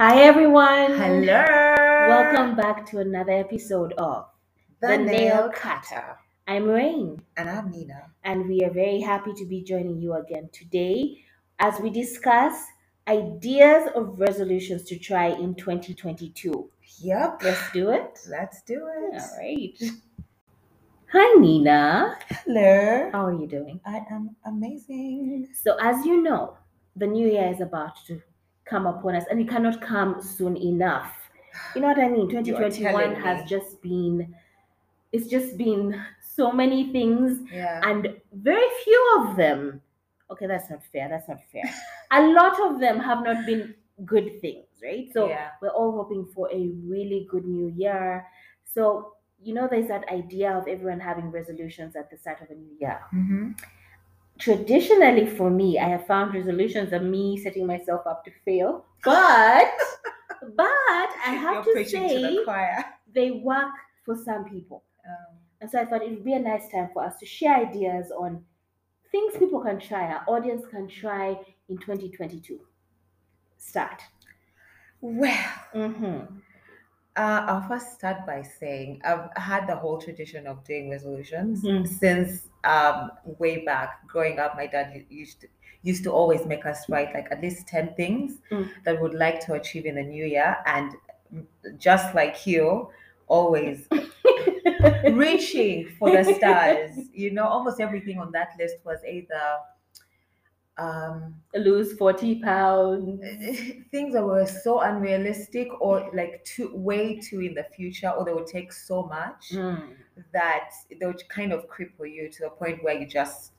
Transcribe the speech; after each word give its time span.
Hi, 0.00 0.22
everyone. 0.22 0.96
Hello. 0.96 1.44
Welcome 2.08 2.56
back 2.56 2.86
to 2.86 3.00
another 3.00 3.32
episode 3.32 3.92
of 3.98 4.28
The, 4.80 4.86
The 4.88 4.96
Nail 4.96 5.04
Nail 5.04 5.48
Cutter. 5.50 6.16
I'm 6.48 6.64
Rain, 6.64 7.20
And 7.36 7.50
I'm 7.50 7.70
Nina. 7.70 8.10
and 8.24 8.48
we 8.48 8.62
are 8.64 8.70
very 8.72 9.02
happy 9.02 9.34
to 9.34 9.44
be 9.44 9.62
joining 9.62 10.00
you 10.00 10.14
again 10.14 10.48
today 10.54 11.22
as 11.58 11.78
we 11.80 11.90
discuss 11.90 12.54
ideas 13.08 13.90
of 13.94 14.18
resolutions 14.18 14.84
to 14.84 14.98
try 14.98 15.26
in 15.26 15.54
2022. 15.54 16.70
Yep. 17.02 17.42
Let's 17.44 17.70
do 17.72 17.90
it. 17.90 18.20
Let's 18.26 18.62
do 18.62 18.88
it. 19.02 19.20
All 19.20 19.36
right. 19.38 19.78
Hi, 21.12 21.34
Nina. 21.38 22.16
Hello. 22.46 23.10
How 23.12 23.26
are 23.26 23.34
you 23.34 23.46
doing? 23.46 23.80
I 23.84 24.00
am 24.10 24.34
amazing. 24.46 25.48
So, 25.52 25.76
as 25.78 26.06
you 26.06 26.22
know, 26.22 26.56
the 26.96 27.06
new 27.06 27.28
year 27.28 27.52
is 27.52 27.60
about 27.60 27.96
to 28.06 28.22
come 28.64 28.86
upon 28.86 29.14
us, 29.16 29.24
and 29.30 29.40
it 29.40 29.48
cannot 29.48 29.80
come 29.80 30.20
soon 30.22 30.56
enough. 30.56 31.12
You 31.74 31.80
know 31.80 31.88
what 31.88 31.98
I 31.98 32.08
mean? 32.08 32.28
2021 32.28 33.14
has 33.16 33.48
just 33.48 33.82
been, 33.82 34.34
it's 35.12 35.26
just 35.26 35.56
been 35.58 36.00
so 36.20 36.52
many 36.52 36.92
things, 36.92 37.40
Yeah. 37.52 37.80
and 37.84 38.16
very 38.32 38.68
few 38.84 39.16
of 39.18 39.36
them. 39.36 39.80
Okay, 40.30 40.46
that's 40.46 40.70
not 40.70 40.82
fair. 40.92 41.08
That's 41.08 41.28
not 41.28 41.40
fair. 41.52 41.64
a 42.12 42.22
lot 42.28 42.60
of 42.60 42.80
them 42.80 43.00
have 43.00 43.24
not 43.24 43.44
been 43.46 43.74
good 44.06 44.40
things, 44.40 44.66
right? 44.82 45.10
So 45.12 45.28
yeah. 45.28 45.48
we're 45.60 45.70
all 45.70 45.92
hoping 45.92 46.26
for 46.34 46.48
a 46.52 46.68
really 46.84 47.26
good 47.28 47.44
new 47.44 47.68
year. 47.76 48.26
So 48.64 49.14
you 49.42 49.54
know, 49.54 49.66
there's 49.70 49.88
that 49.88 50.06
idea 50.10 50.52
of 50.52 50.68
everyone 50.68 51.00
having 51.00 51.30
resolutions 51.30 51.96
at 51.96 52.10
the 52.10 52.16
start 52.18 52.42
of 52.42 52.50
a 52.50 52.54
new 52.54 52.76
year 52.78 53.00
Mm-hmm. 53.14 53.52
Traditionally 54.40 55.26
for 55.26 55.50
me 55.50 55.78
i 55.78 55.88
have 55.88 56.06
found 56.06 56.34
resolutions 56.34 56.92
of 56.92 57.02
me 57.02 57.36
setting 57.36 57.66
myself 57.66 58.06
up 58.06 58.24
to 58.24 58.30
fail 58.44 58.84
but 59.04 59.72
but 60.56 61.08
i 61.26 61.32
have 61.32 61.66
You're 61.66 61.84
to 61.84 61.88
say 61.88 62.14
to 62.14 62.36
the 62.36 62.42
choir. 62.44 62.84
they 63.14 63.30
work 63.30 63.74
for 64.04 64.16
some 64.16 64.44
people 64.44 64.82
Um, 65.06 65.36
and 65.60 65.70
so 65.70 65.78
i 65.80 65.84
thought 65.84 66.02
it 66.02 66.10
would 66.10 66.24
be 66.24 66.34
a 66.34 66.38
nice 66.38 66.68
time 66.70 66.88
for 66.92 67.04
us 67.04 67.18
to 67.20 67.26
share 67.26 67.56
ideas 67.56 68.10
on 68.10 68.42
things 69.12 69.36
people 69.38 69.60
can 69.60 69.78
try 69.78 70.04
our 70.12 70.24
audience 70.26 70.64
can 70.70 70.88
try 70.88 71.38
in 71.68 71.78
2022 71.78 72.60
start 73.58 74.02
well, 75.02 75.52
mm-hmm. 75.74 76.36
Uh, 77.16 77.44
I'll 77.46 77.68
first 77.68 77.94
start 77.94 78.24
by 78.26 78.42
saying 78.42 79.00
I've 79.04 79.30
had 79.36 79.66
the 79.66 79.76
whole 79.76 79.98
tradition 80.00 80.46
of 80.46 80.64
doing 80.64 80.90
resolutions 80.90 81.62
Mhm. 81.64 81.86
since 81.88 82.48
um, 82.64 83.10
way 83.38 83.64
back. 83.64 84.06
Growing 84.06 84.38
up, 84.38 84.54
my 84.56 84.66
dad 84.66 85.04
used 85.08 85.40
to, 85.42 85.48
used 85.82 86.04
to 86.04 86.10
always 86.12 86.44
make 86.46 86.66
us 86.66 86.88
write 86.88 87.12
like 87.14 87.28
at 87.30 87.40
least 87.42 87.66
10 87.66 87.94
things 87.94 88.38
Mm. 88.50 88.68
that 88.84 88.96
we 88.96 89.02
would 89.02 89.14
like 89.14 89.40
to 89.46 89.54
achieve 89.54 89.86
in 89.86 89.94
the 89.96 90.02
new 90.02 90.24
year. 90.26 90.56
And 90.66 90.94
mm, 91.34 91.46
just 91.78 92.14
like 92.14 92.46
you, 92.46 92.90
always 93.28 93.86
reaching 95.12 95.88
for 95.98 96.10
the 96.10 96.24
stars. 96.34 96.92
You 97.12 97.30
know, 97.32 97.44
almost 97.46 97.80
everything 97.80 98.18
on 98.18 98.30
that 98.32 98.50
list 98.58 98.76
was 98.84 98.98
either 99.08 99.40
um, 100.78 101.34
lose 101.54 101.92
40 101.94 102.36
pounds 102.40 103.20
things 103.90 104.14
that 104.14 104.24
were 104.24 104.46
so 104.46 104.80
unrealistic 104.80 105.68
or 105.80 106.10
like 106.14 106.42
too 106.44 106.70
way 106.74 107.18
too 107.20 107.40
in 107.40 107.54
the 107.54 107.64
future, 107.76 108.08
or 108.10 108.24
they 108.24 108.32
would 108.32 108.46
take 108.46 108.72
so 108.72 109.02
much 109.04 109.52
Mm. 109.52 109.94
that 110.32 110.70
they 110.98 111.06
would 111.06 111.22
kind 111.28 111.52
of 111.52 111.68
cripple 111.68 112.10
you 112.10 112.28
to 112.30 112.46
a 112.46 112.50
point 112.50 112.82
where 112.82 112.94
you 112.98 113.06
just 113.06 113.52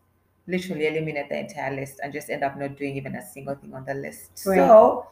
literally 0.47 0.87
eliminate 0.87 1.29
the 1.29 1.39
entire 1.39 1.75
list 1.75 1.99
and 2.03 2.11
just 2.11 2.29
end 2.29 2.43
up 2.43 2.57
not 2.57 2.75
doing 2.77 2.97
even 2.97 3.15
a 3.15 3.21
single 3.25 3.55
thing 3.55 3.73
on 3.73 3.85
the 3.85 3.93
list. 3.93 4.43
Right. 4.45 4.57
So 4.57 5.07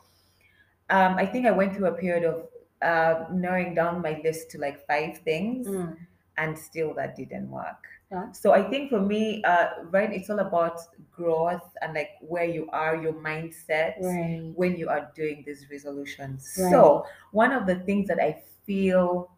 um, 0.89 1.15
I 1.15 1.25
think 1.25 1.45
I 1.45 1.51
went 1.51 1.75
through 1.75 1.87
a 1.87 1.93
period 1.93 2.23
of 2.23 2.47
uh, 2.81 3.25
narrowing 3.31 3.75
down 3.75 4.01
my 4.01 4.19
list 4.23 4.49
to 4.51 4.57
like 4.57 4.85
five 4.87 5.19
things 5.19 5.67
Mm. 5.67 5.97
and 6.37 6.57
still 6.57 6.93
that 6.95 7.15
didn't 7.15 7.49
work. 7.51 7.85
Yeah. 8.11 8.31
So 8.31 8.53
I 8.53 8.63
think 8.63 8.89
for 8.89 8.99
me, 8.99 9.43
uh, 9.43 9.83
right, 9.91 10.11
it's 10.11 10.29
all 10.29 10.39
about 10.39 10.79
growth 11.11 11.77
and 11.81 11.93
like 11.93 12.11
where 12.21 12.45
you 12.45 12.67
are, 12.71 12.95
your 12.95 13.13
mindset 13.13 14.01
right 14.01 14.51
when 14.55 14.77
you 14.77 14.89
are 14.89 15.11
doing 15.15 15.43
these 15.45 15.67
resolutions. 15.69 16.57
Right. 16.57 16.71
So 16.71 17.05
one 17.31 17.51
of 17.51 17.67
the 17.67 17.75
things 17.75 18.07
that 18.07 18.19
I 18.19 18.41
feel 18.65 19.29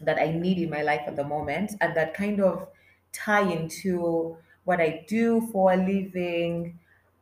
that 0.00 0.18
I 0.18 0.32
need 0.32 0.58
in 0.58 0.70
my 0.70 0.82
life 0.82 1.02
at 1.06 1.16
the 1.16 1.24
moment 1.24 1.72
and 1.80 1.94
that 1.96 2.14
kind 2.14 2.40
of 2.40 2.68
tie 3.12 3.50
into 3.50 4.36
what 4.64 4.80
I 4.80 5.04
do 5.08 5.48
for 5.52 5.72
a 5.72 5.76
living, 5.76 6.78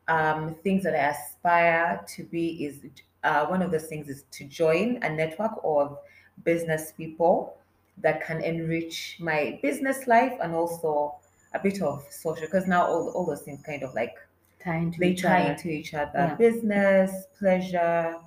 um, 0.09 0.55
things 0.63 0.85
that 0.85 0.95
I 0.95 1.11
aspire 1.11 2.05
to 2.15 2.25
be 2.25 2.65
is 2.65 2.81
uh, 3.23 3.47
one 3.47 3.63
of 3.63 3.71
those 3.71 3.87
things 3.87 4.09
is 4.09 4.25
to 4.33 4.45
join 4.45 4.99
a 5.03 5.11
network 5.11 5.53
of 5.65 5.99
business 6.45 6.93
people 6.93 7.57
that 7.99 8.23
can 8.27 8.41
enrich 8.43 9.17
my 9.21 9.59
business 9.63 10.07
life 10.07 10.37
and 10.43 10.55
also 10.55 11.17
a 11.53 11.59
bit 11.59 11.81
of 11.83 12.07
social 12.11 12.47
because 12.47 12.67
now 12.67 12.85
all, 12.87 13.11
all 13.11 13.27
those 13.27 13.43
things 13.43 13.63
kind 13.65 13.83
of 13.83 13.95
like 13.95 14.17
tie 14.61 14.77
into 14.79 15.01
they 15.01 15.11
each 15.11 15.23
tie 15.23 15.41
other. 15.41 15.51
into 15.53 15.69
each 15.69 15.95
other 15.95 16.13
Yeah. 16.19 16.37
business 16.39 17.27
pleasure 17.39 18.21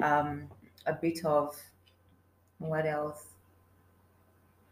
um 0.00 0.50
a 0.86 0.92
bit 0.94 1.24
of 1.24 1.56
what 2.58 2.86
else 2.86 3.34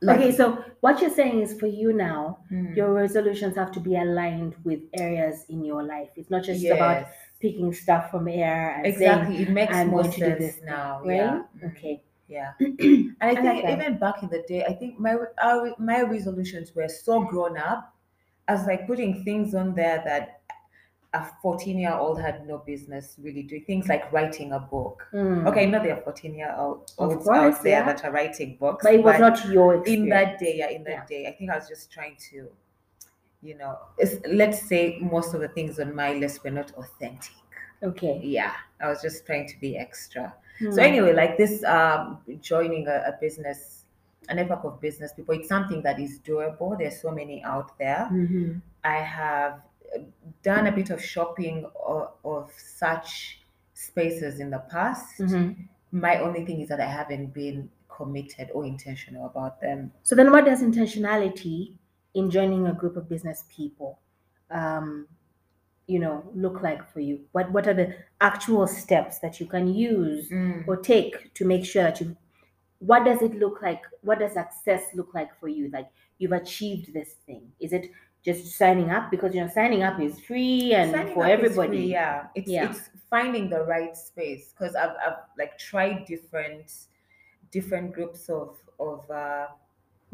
Okay, 0.09 0.31
so 0.33 0.63
what 0.81 1.01
you're 1.01 1.11
saying 1.11 1.41
is 1.41 1.59
for 1.59 1.67
you 1.67 1.93
now, 1.93 2.39
Hmm. 2.49 2.75
your 2.75 2.93
resolutions 2.93 3.57
have 3.57 3.73
to 3.73 3.81
be 3.81 3.97
aligned 3.97 4.55
with 4.65 4.81
areas 4.93 5.45
in 5.49 5.65
your 5.65 5.83
life. 5.83 6.11
It's 6.17 6.31
not 6.31 6.45
just 6.45 6.71
about 6.71 7.07
picking 7.41 7.73
stuff 7.73 8.11
from 8.11 8.29
air 8.29 8.71
and 8.71 8.87
exactly 8.87 9.43
it 9.43 9.49
makes 9.51 9.85
I'm 9.85 9.91
more 9.91 9.95
going 9.95 10.11
to 10.13 10.21
do 10.23 10.35
sense 10.35 10.39
this 10.39 10.63
now 10.63 11.03
saying, 11.03 11.07
right? 11.07 11.19
yeah 11.19 11.43
Mhm. 11.57 11.73
Okay. 11.73 12.03
Yeah 12.29 12.53
and 12.61 13.15
i 13.21 13.31
I 13.31 13.35
think 13.35 13.65
like 13.65 13.79
even 13.79 13.99
back 13.99 14.23
in 14.23 14.29
the 14.29 14.43
day 14.49 14.65
i 14.65 14.73
think 14.73 14.99
my 14.99 15.17
our, 15.43 15.75
my 15.79 16.03
resolutions 16.03 16.75
were 16.75 16.89
so 16.89 17.23
grown 17.23 17.57
up 17.57 17.95
as 18.49 18.67
like 18.67 18.87
putting 18.87 19.23
things 19.25 19.55
on 19.55 19.75
there 19.75 20.03
that 20.05 20.41
a 21.15 21.25
14 21.41 21.79
year 21.79 21.95
old 21.95 22.21
had 22.21 22.47
no 22.47 22.59
business 22.59 23.17
really 23.23 23.43
doing 23.43 23.65
things 23.65 23.87
like 23.89 24.13
writing 24.13 24.53
a 24.53 24.59
book 24.61 25.07
Mm. 25.15 25.47
okay 25.49 25.67
not 25.67 25.83
there 25.85 25.97
are 25.97 26.03
14 26.03 26.35
year 26.35 26.51
Of 26.51 26.85
course, 26.99 27.29
out 27.29 27.63
there 27.63 27.79
yeah. 27.81 27.87
that 27.87 28.05
are 28.05 28.11
writing 28.11 28.57
books 28.61 28.83
But 28.85 28.95
it 28.95 29.03
was 29.05 29.19
not 29.21 29.49
your 29.51 29.77
experience. 29.77 30.03
in 30.05 30.09
that 30.11 30.39
day 30.39 30.55
yeah 30.59 30.71
in 30.71 30.83
that 30.85 30.91
Yeah. 30.91 31.07
day 31.09 31.27
i 31.29 31.33
think 31.33 31.51
i 31.51 31.57
was 31.57 31.69
just 31.69 31.91
trying 31.93 32.17
to 32.31 32.49
you 33.43 33.57
know 33.57 33.79
it's, 33.99 34.17
let's 34.43 34.61
say 34.69 34.99
most 35.01 35.33
of 35.35 35.41
the 35.41 35.49
things 35.49 35.79
on 35.79 35.95
my 35.95 36.13
list 36.15 36.43
were 36.45 36.51
not 36.51 36.73
authentic 36.73 37.33
Okay. 37.83 38.21
yeah 38.23 38.55
i 38.81 38.89
was 38.89 39.03
just 39.03 39.27
trying 39.27 39.47
to 39.49 39.59
be 39.61 39.77
extra 39.77 40.35
so 40.59 40.69
Hmm. 40.71 40.79
anyway 40.79 41.13
like 41.13 41.37
this 41.37 41.63
um 41.65 42.19
joining 42.41 42.89
a, 42.89 42.97
a 43.13 43.19
business 43.21 43.85
a 44.29 44.35
network 44.35 44.65
of 44.65 44.81
business 44.81 45.13
people 45.13 45.35
it's 45.35 45.49
something 45.49 45.83
that 45.83 46.01
is 46.01 46.19
doable 46.21 46.77
there's 46.79 47.01
so 47.01 47.11
many 47.11 47.43
out 47.45 47.77
there 47.79 48.09
Mhm. 48.11 48.61
i 48.85 48.97
have 48.97 49.61
uh, 49.95 50.01
done 50.43 50.67
a 50.67 50.73
bit 50.73 50.91
of 50.91 51.03
shopping 51.05 51.67
of, 51.87 52.15
of 52.25 52.51
such 52.59 53.43
spaces 53.75 54.41
in 54.41 54.51
the 54.51 54.59
past 54.71 55.19
Mhm. 55.21 55.69
my 55.93 56.19
only 56.21 56.45
thing 56.47 56.61
is 56.63 56.69
that 56.69 56.81
i 56.81 56.87
haven't 56.87 57.35
been 57.35 57.69
committed 57.89 58.51
or 58.53 58.65
intentional 58.67 59.27
about 59.27 59.61
them 59.61 59.91
So 60.03 60.15
then, 60.15 60.31
what 60.31 60.45
does 60.45 60.63
intentionality 60.63 61.75
in 62.15 62.31
joining 62.31 62.67
a 62.67 62.73
group 62.75 62.97
of 62.97 63.09
business 63.09 63.45
people, 63.49 63.99
um, 64.51 65.07
you 65.87 65.99
know, 66.01 66.25
look 66.35 66.63
like 66.63 66.91
for 66.93 67.01
you? 67.01 67.21
What 67.33 67.51
What 67.53 67.67
are 67.69 67.75
the 67.75 67.95
actual 68.21 68.67
steps 68.67 69.19
that 69.21 69.39
you 69.41 69.47
can 69.47 69.73
use 69.75 70.31
or 70.67 70.77
take 70.77 71.33
to 71.35 71.45
make 71.45 71.65
sure 71.65 71.85
that 71.85 72.01
you 72.01 72.17
what 72.79 73.05
does 73.05 73.23
it 73.23 73.35
look 73.39 73.63
like 73.63 73.83
what 74.03 74.19
does 74.19 74.35
success 74.35 74.83
look 74.95 75.15
like 75.15 75.39
for 75.41 75.49
you? 75.49 75.71
Like 75.73 75.89
you've 76.19 76.33
achieved 76.33 76.93
this 76.93 77.15
thing. 77.27 77.51
Is 77.61 77.73
it 77.73 77.91
just 78.25 78.57
signing 78.57 78.91
up? 78.91 79.11
Because 79.11 79.35
you 79.35 79.41
know 79.43 79.49
signing 79.49 79.83
up 79.83 80.01
is 80.01 80.21
free 80.21 80.75
and 80.75 80.91
Signing 80.91 81.15
for 81.15 81.25
everybody 81.27 81.79
free, 81.79 81.93
yeah. 81.93 82.27
It's 82.35 82.49
Yeah. 82.51 82.71
it's 82.71 82.91
finding 83.09 83.49
the 83.49 83.63
right 83.65 83.97
space. 83.97 84.53
Because 84.53 84.75
I've, 84.75 84.91
I've 85.07 85.19
like 85.39 85.57
tried 85.59 86.05
different 86.07 86.71
different 87.51 87.93
groups 87.93 88.29
of 88.29 88.57
of 88.79 89.09
uh 89.11 89.47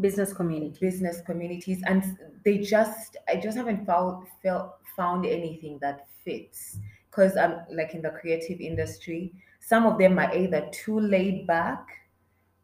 business 0.02 0.32
community. 0.32 0.78
Business 0.80 1.20
communities 1.22 1.82
and 1.86 2.18
they 2.44 2.58
just 2.58 3.16
i 3.28 3.36
just 3.36 3.56
haven't 3.56 3.86
found 3.86 4.26
felt 4.42 4.78
found 4.96 5.24
anything 5.26 5.78
that 5.80 6.06
fits. 6.24 6.78
Because 7.10 7.36
i'm 7.36 7.60
like 7.70 7.94
in 7.94 8.02
the 8.02 8.10
creative 8.10 8.60
industry 8.60 9.32
some 9.60 9.86
of 9.86 9.96
them 9.98 10.18
are 10.18 10.34
either 10.34 10.68
too 10.72 10.98
laid 11.00 11.46
back 11.46 11.86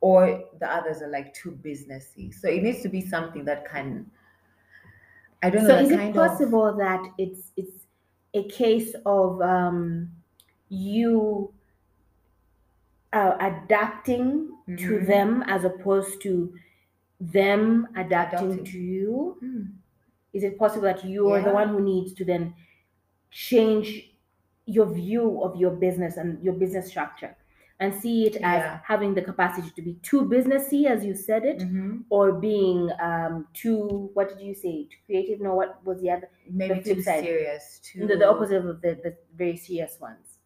or 0.00 0.44
the 0.60 0.68
others 0.70 1.00
are 1.02 1.08
like 1.10 1.32
too 1.34 1.52
businessy. 1.64 2.32
So 2.34 2.48
it 2.48 2.62
needs 2.62 2.82
to 2.82 2.88
be 2.88 3.00
something 3.00 3.44
that 3.44 3.64
can 3.70 4.10
i 5.42 5.50
don't 5.50 5.62
know 5.64 5.76
so 5.76 5.78
is 5.84 5.90
it 5.92 5.96
kind 5.96 6.16
of- 6.16 6.28
possible 6.28 6.76
that 6.76 7.02
it's 7.18 7.52
it's 7.56 7.86
a 8.34 8.42
case 8.48 8.94
of 9.06 9.40
um 9.40 10.10
you 10.68 11.52
uh, 13.12 13.36
adapting 13.40 14.50
to 14.66 14.98
Mhm. 14.98 15.06
them 15.06 15.42
as 15.46 15.64
opposed 15.64 16.20
to 16.22 16.52
them 17.20 17.88
adapting, 17.96 18.52
Adapting. 18.52 18.64
to 18.64 18.78
you 18.78 19.36
Hmm. 19.40 19.62
is 20.32 20.44
it 20.44 20.58
possible 20.58 20.82
that 20.84 21.04
you 21.04 21.30
are 21.32 21.42
the 21.42 21.50
one 21.50 21.68
who 21.68 21.80
needs 21.80 22.12
to 22.14 22.24
then 22.24 22.54
change 23.30 24.14
your 24.66 24.86
view 24.86 25.42
of 25.42 25.56
your 25.56 25.70
business 25.70 26.16
and 26.16 26.42
your 26.44 26.54
business 26.54 26.88
structure 26.88 27.34
and 27.80 27.94
see 27.94 28.26
it 28.26 28.36
as 28.36 28.60
Yeah. 28.62 28.80
having 28.84 29.14
the 29.14 29.22
capacity 29.22 29.70
to 29.70 29.82
be 29.82 29.94
too 30.02 30.22
businessy, 30.22 30.86
as 30.86 31.04
you 31.04 31.14
said 31.14 31.44
it, 31.44 31.58
Mhm. 31.60 32.04
or 32.10 32.32
being 32.32 32.90
um, 33.00 33.46
too, 33.54 34.10
what 34.14 34.28
did 34.28 34.40
you 34.40 34.52
say, 34.54 34.84
too 34.84 34.96
creative? 35.06 35.40
No, 35.40 35.54
what 35.54 35.84
was 35.84 36.00
the 36.00 36.10
other? 36.10 36.28
maybe 36.50 36.80
flip 36.80 36.96
too 36.96 37.02
side. 37.02 37.24
serious 37.24 37.78
too 37.82 38.06
The, 38.06 38.16
the 38.16 38.28
opposite 38.28 38.64
of 38.64 38.80
the, 38.80 38.94
the 39.04 39.16
very 39.34 39.56
serious 39.56 39.98
ones. 40.00 40.38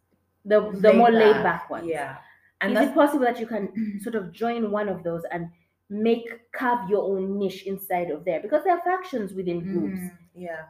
The, 0.45 0.61
the 0.73 0.89
Laid 0.91 0.97
more 0.97 1.11
laid 1.11 1.35
back, 1.35 1.43
back 1.45 1.71
ones. 1.71 1.87
yeah 1.87 2.19
and 2.61 2.73
Is 2.75 2.81
it 2.89 2.95
possible 2.95 3.25
that 3.25 3.41
you 3.41 3.47
can 3.47 3.99
sort 4.05 4.15
of 4.15 4.31
join 4.33 4.71
one 4.71 4.89
of 4.89 5.03
those 5.03 5.23
and 5.31 5.49
make 5.93 6.50
carve 6.53 6.89
your 6.91 7.03
own 7.12 7.39
niche 7.39 7.62
inside 7.67 8.11
of 8.11 8.25
there? 8.25 8.41
Because 8.41 8.65
there 8.65 8.75
are 8.77 8.83
factions 8.83 9.33
within 9.35 9.61
groups. 9.73 10.00
Mhm. 10.00 10.19
yeah 10.35 10.62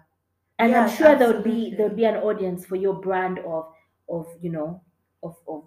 and 0.58 0.74
i'm 0.74 0.88
sure 0.98 1.14
there 1.18 1.28
would 1.32 1.44
be 1.44 1.60
there 1.76 1.86
would 1.88 1.96
be 1.96 2.04
an 2.04 2.16
audience 2.16 2.66
for 2.66 2.76
your 2.84 2.94
brand 3.06 3.38
of 3.54 3.64
of 4.08 4.26
you 4.44 4.50
know 4.50 4.80
of, 5.22 5.34
of 5.46 5.62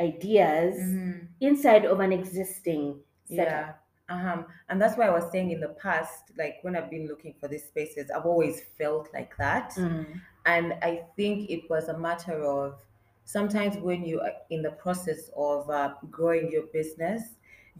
ideas 0.00 0.74
Mhm. 0.76 1.28
inside 1.40 1.84
of 1.84 2.00
an 2.00 2.12
existing 2.12 3.00
setup 3.24 3.66
Yeah. 3.66 3.72
Um, 4.08 4.46
and 4.68 4.76
that's 4.80 4.96
why 4.98 5.06
I 5.06 5.14
was 5.18 5.30
saying 5.32 5.50
in 5.50 5.60
the 5.60 5.72
past, 5.86 6.22
like 6.36 6.56
when 6.62 6.76
I've 6.76 6.90
been 6.90 7.06
looking 7.08 7.32
for 7.40 7.48
these 7.48 7.64
spaces, 7.64 8.10
I've 8.10 8.26
always 8.26 8.60
felt 8.78 9.08
like 9.14 9.32
that. 9.38 9.70
Mm. 9.78 10.20
And 10.44 10.66
I 10.82 10.92
think 11.16 11.48
it 11.48 11.62
was 11.70 11.88
a 11.88 11.96
matter 11.98 12.38
of 12.44 12.82
sometimes 13.24 13.78
when 13.78 14.04
you 14.04 14.20
are 14.20 14.34
in 14.50 14.60
the 14.62 14.72
process 14.72 15.30
of 15.34 15.70
uh, 15.70 15.94
growing 16.10 16.52
your 16.52 16.64
business, 16.78 17.22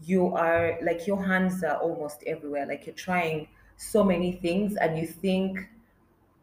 you 0.03 0.35
are 0.35 0.77
like 0.81 1.07
your 1.07 1.23
hands 1.23 1.63
are 1.63 1.77
almost 1.77 2.23
everywhere. 2.25 2.65
Like 2.65 2.85
you're 2.85 2.95
trying 2.95 3.47
so 3.77 4.03
many 4.03 4.33
things, 4.33 4.75
and 4.77 4.97
you 4.97 5.07
think 5.07 5.59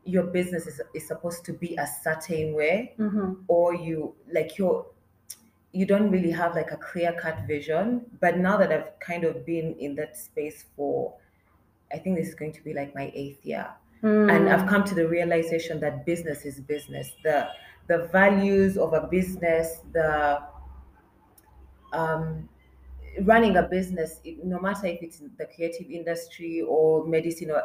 your 0.05 0.25
business 0.25 0.67
is, 0.67 0.81
is 0.95 1.07
supposed 1.07 1.45
to 1.45 1.53
be 1.53 1.77
a 1.77 1.87
certain 1.87 2.55
way, 2.55 2.95
Mhm. 2.99 3.45
or 3.49 3.75
you 3.75 4.15
like 4.33 4.59
you're 4.59 4.87
you 5.73 5.87
don't 5.87 6.11
really 6.11 6.31
have 6.31 6.55
like 6.55 6.71
a 6.71 6.77
clear 6.77 7.13
cut 7.21 7.47
vision. 7.47 8.05
But 8.21 8.39
now 8.39 8.57
that 8.59 8.71
I've 8.73 8.99
kind 9.01 9.25
of 9.25 9.47
been 9.47 9.75
in 9.79 9.95
that 9.97 10.17
space 10.19 10.65
for, 10.77 11.15
I 11.93 11.99
think 11.99 12.19
this 12.19 12.29
is 12.29 12.35
going 12.35 12.53
to 12.53 12.63
be 12.63 12.75
like 12.75 12.95
my 12.95 13.11
eighth 13.15 13.45
year 13.47 13.69
and 14.03 14.49
I've 14.49 14.63
Mm. 14.63 14.69
come 14.69 14.85
to 14.85 14.95
the 14.95 15.09
realization 15.09 15.79
that 15.81 16.05
business 16.05 16.45
is 16.45 16.61
business. 16.61 17.13
The 17.23 17.49
the 17.87 18.07
values 18.09 18.77
of 18.77 18.93
a 18.95 19.07
business, 19.07 19.81
the 19.93 20.43
um, 21.93 22.49
running 23.23 23.57
a 23.57 23.63
business, 23.63 24.21
no 24.43 24.59
matter 24.59 24.87
if 24.87 25.03
it's 25.03 25.21
in 25.21 25.33
the 25.39 25.47
creative 25.47 25.91
industry 25.91 26.63
or 26.63 27.05
medicine, 27.07 27.51
or 27.51 27.65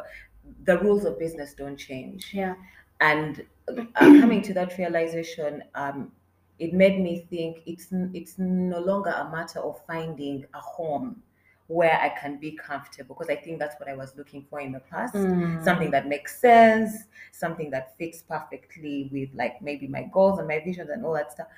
the 0.64 0.78
rules 0.78 1.04
of 1.04 1.18
business 1.18 1.54
don't 1.54 1.76
change. 1.76 2.26
yeah 2.32 2.54
And 3.00 3.46
uh, 3.68 3.82
coming 4.20 4.42
to 4.42 4.54
that 4.54 4.76
realization, 4.78 5.64
um, 5.74 6.12
it 6.58 6.72
made 6.74 7.00
me 7.00 7.26
think 7.30 7.58
it's 7.66 7.88
it's 8.12 8.38
no 8.38 8.80
longer 8.80 9.10
a 9.10 9.30
matter 9.30 9.60
of 9.60 9.80
finding 9.86 10.44
a 10.54 10.58
home 10.60 11.22
where 11.68 12.00
I 12.00 12.08
can 12.18 12.38
be 12.38 12.52
comfortable 12.56 13.14
because 13.14 13.28
I 13.28 13.36
think 13.36 13.58
that's 13.58 13.78
what 13.78 13.88
I 13.90 13.94
was 13.94 14.16
looking 14.16 14.46
for 14.48 14.58
in 14.58 14.72
the 14.72 14.80
past 14.80 15.28
Mm. 15.28 15.58
something 15.60 15.90
that 15.90 16.06
makes 16.06 16.40
sense, 16.40 17.04
something 17.30 17.70
that 17.70 17.96
fits 17.98 18.22
perfectly 18.22 19.08
with 19.12 19.28
like 19.34 19.60
maybe 19.60 19.86
my 19.86 20.04
goals 20.04 20.38
and 20.38 20.48
my 20.48 20.60
visions 20.60 20.88
and 20.90 21.04
all 21.04 21.12
that 21.14 21.30
stuff. 21.32 21.48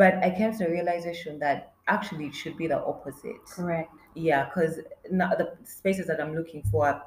But 0.00 0.14
I 0.26 0.30
came 0.30 0.52
to 0.52 0.58
the 0.64 0.70
realization 0.70 1.38
that 1.40 1.74
actually 1.86 2.26
it 2.28 2.34
should 2.34 2.56
be 2.56 2.66
the 2.66 2.80
opposite. 2.92 3.44
correct 3.56 3.92
Yeah, 4.14 4.46
because 4.46 4.80
now 5.10 5.30
the 5.34 5.46
spaces 5.64 6.06
that 6.06 6.20
I'm 6.20 6.34
looking 6.34 6.62
for 6.70 6.86
are 6.88 6.98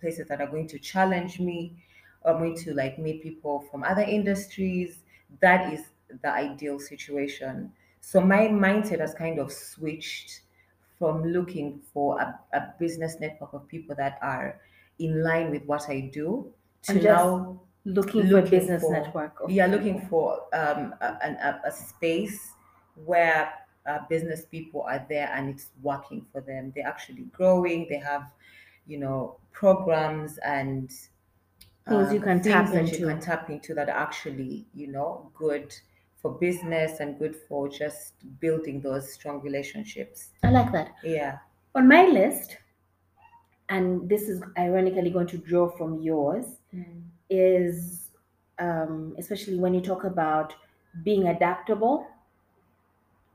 places 0.00 0.28
that 0.28 0.40
are 0.40 0.50
going 0.54 0.68
to 0.68 0.78
challenge 0.78 1.40
me. 1.40 1.56
I'm 2.24 2.38
going 2.38 2.56
to 2.64 2.74
like 2.74 2.98
meet 2.98 3.22
people 3.22 3.60
from 3.70 3.82
other 3.82 4.02
industries. 4.02 5.02
That 5.40 5.72
is 5.72 5.82
the 6.22 6.30
ideal 6.30 6.78
situation. 6.78 7.72
So 8.00 8.20
my 8.20 8.48
mindset 8.48 9.00
has 9.00 9.14
kind 9.14 9.38
of 9.38 9.50
switched 9.52 10.42
from 10.98 11.24
looking 11.24 11.80
for 11.92 12.20
a, 12.20 12.38
a 12.52 12.74
business 12.78 13.18
network 13.18 13.52
of 13.54 13.66
people 13.66 13.96
that 13.96 14.18
are 14.22 14.60
in 14.98 15.22
line 15.22 15.50
with 15.50 15.64
what 15.64 15.88
I 15.88 16.00
do 16.12 16.52
to 16.82 17.00
just 17.00 17.02
now 17.02 17.60
looking, 17.84 18.28
for 18.28 18.38
a 18.38 18.42
business 18.42 18.82
for- 18.82 18.92
network 18.92 19.40
of 19.40 19.50
yeah 19.50 19.66
looking 19.66 20.00
for 20.08 20.42
um, 20.54 20.94
a, 21.00 21.06
a, 21.06 21.60
a 21.66 21.72
space 21.72 22.52
where 23.04 23.52
uh, 23.86 23.98
business 24.08 24.44
people 24.44 24.82
are 24.82 25.04
there 25.08 25.28
and 25.34 25.50
it's 25.50 25.66
working 25.82 26.24
for 26.30 26.40
them. 26.40 26.72
They're 26.74 26.86
actually 26.86 27.22
growing. 27.32 27.86
They 27.88 27.98
have 27.98 28.30
you 28.86 28.98
know 28.98 29.38
programs 29.52 30.38
and 30.38 30.92
Things 31.88 32.12
you 32.12 32.20
can 32.20 32.40
things 32.40 32.54
tap 32.54 32.70
that 32.72 32.84
into. 32.84 32.98
you 33.00 33.06
can 33.08 33.20
tap 33.20 33.50
into 33.50 33.74
that 33.74 33.88
are 33.88 33.98
actually 33.98 34.66
you 34.72 34.86
know 34.86 35.30
good 35.34 35.74
for 36.20 36.30
business 36.38 37.00
and 37.00 37.18
good 37.18 37.34
for 37.48 37.68
just 37.68 38.14
building 38.38 38.80
those 38.80 39.12
strong 39.12 39.40
relationships. 39.40 40.28
I 40.44 40.50
like 40.50 40.70
that. 40.70 40.92
Yeah. 41.02 41.38
On 41.74 41.88
my 41.88 42.06
list 42.06 42.56
and 43.68 44.08
this 44.08 44.28
is 44.28 44.40
ironically 44.58 45.10
going 45.10 45.26
to 45.26 45.38
draw 45.38 45.68
from 45.76 46.00
yours 46.00 46.44
is 47.32 48.10
um, 48.58 49.14
especially 49.18 49.58
when 49.58 49.74
you 49.74 49.80
talk 49.80 50.04
about 50.04 50.54
being 51.02 51.28
adaptable 51.28 52.06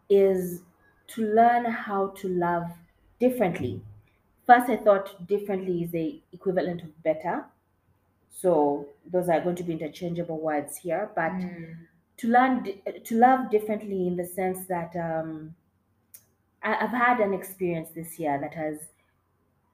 is 0.09 0.61
to 1.07 1.25
learn 1.33 1.65
how 1.65 2.07
to 2.09 2.29
love 2.29 2.65
differently. 3.19 3.81
First 4.45 4.69
i 4.69 4.77
thought 4.77 5.27
differently 5.27 5.83
is 5.83 5.91
the 5.91 6.21
equivalent 6.31 6.83
of 6.83 7.03
better. 7.03 7.45
So 8.29 8.85
those 9.11 9.29
are 9.29 9.41
going 9.41 9.55
to 9.55 9.63
be 9.63 9.73
interchangeable 9.73 10.39
words 10.39 10.77
here 10.77 11.09
but 11.15 11.31
to 12.17 12.27
learn 12.27 12.65
to 13.03 13.15
love 13.15 13.49
differently 13.49 14.07
in 14.07 14.15
the 14.15 14.25
sense 14.25 14.67
that 14.67 14.95
um, 14.95 15.55
I, 16.63 16.75
I've 16.83 16.91
had 16.91 17.19
an 17.19 17.33
experience 17.33 17.89
this 17.95 18.19
year 18.19 18.39
that 18.39 18.53
has 18.53 18.77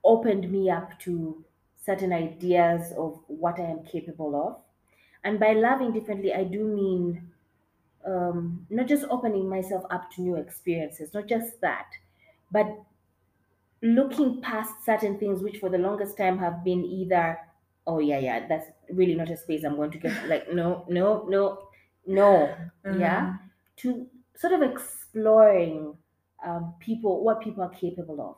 opened 0.04 0.52
me 0.52 0.70
up 0.70 1.00
to 1.02 1.44
certain 1.86 2.14
ideas 2.14 2.94
of 2.98 3.20
what 3.28 3.60
I 3.60 3.64
am 3.64 3.84
capable 3.84 4.36
of. 4.36 4.62
And 5.24 5.40
by 5.40 5.54
loving 5.54 5.92
differently, 5.92 6.34
I 6.34 6.44
do 6.44 6.64
mean 6.64 7.30
um, 8.06 8.66
not 8.70 8.88
just 8.88 9.06
opening 9.10 9.50
myself 9.50 9.84
up 9.90 10.12
to 10.12 10.22
new 10.22 10.36
experiences, 10.36 11.14
not 11.14 11.28
just 11.28 11.60
that, 11.62 11.88
but 12.52 12.68
looking 13.82 14.42
past 14.42 14.74
certain 14.86 15.18
things 15.18 15.42
which 15.42 15.58
for 15.58 15.70
the 15.70 15.78
longest 15.78 16.18
time 16.18 16.38
have 16.38 16.64
been 16.64 16.84
either, 16.86 17.38
oh, 17.86 18.00
yeah, 18.00 18.20
yeah, 18.20 18.48
that's 18.48 18.68
really 18.92 19.16
not 19.16 19.30
a 19.30 19.38
space 19.38 19.64
I'm 19.64 19.76
going 19.76 19.92
to 19.92 19.98
get. 19.98 20.30
Like, 20.30 20.52
no, 20.54 20.86
no, 20.90 21.26
no, 21.28 21.68
no. 22.08 22.56
Yeah. 22.98 23.36
To 23.78 24.08
sort 24.36 24.54
of 24.54 24.62
exploring 24.62 25.96
um, 26.46 26.74
people, 26.80 27.24
what 27.24 27.42
people 27.42 27.64
are 27.64 27.70
capable 27.70 28.22
of. 28.22 28.36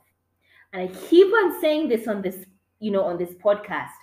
And 0.74 0.90
I 0.90 0.94
keep 1.08 1.28
on 1.28 1.60
saying 1.62 1.90
this 1.90 2.08
on 2.08 2.22
this, 2.22 2.38
you 2.80 2.92
know, 2.92 3.04
on 3.04 3.18
this 3.18 3.34
podcast, 3.36 3.96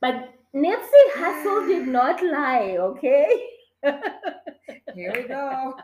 but 0.00 0.34
Nipsey 0.54 1.06
Hussle 1.16 1.66
did 1.68 1.86
not 1.88 2.22
lie, 2.22 2.76
okay? 2.78 3.48
here 4.94 5.12
we 5.14 5.28
go 5.28 5.74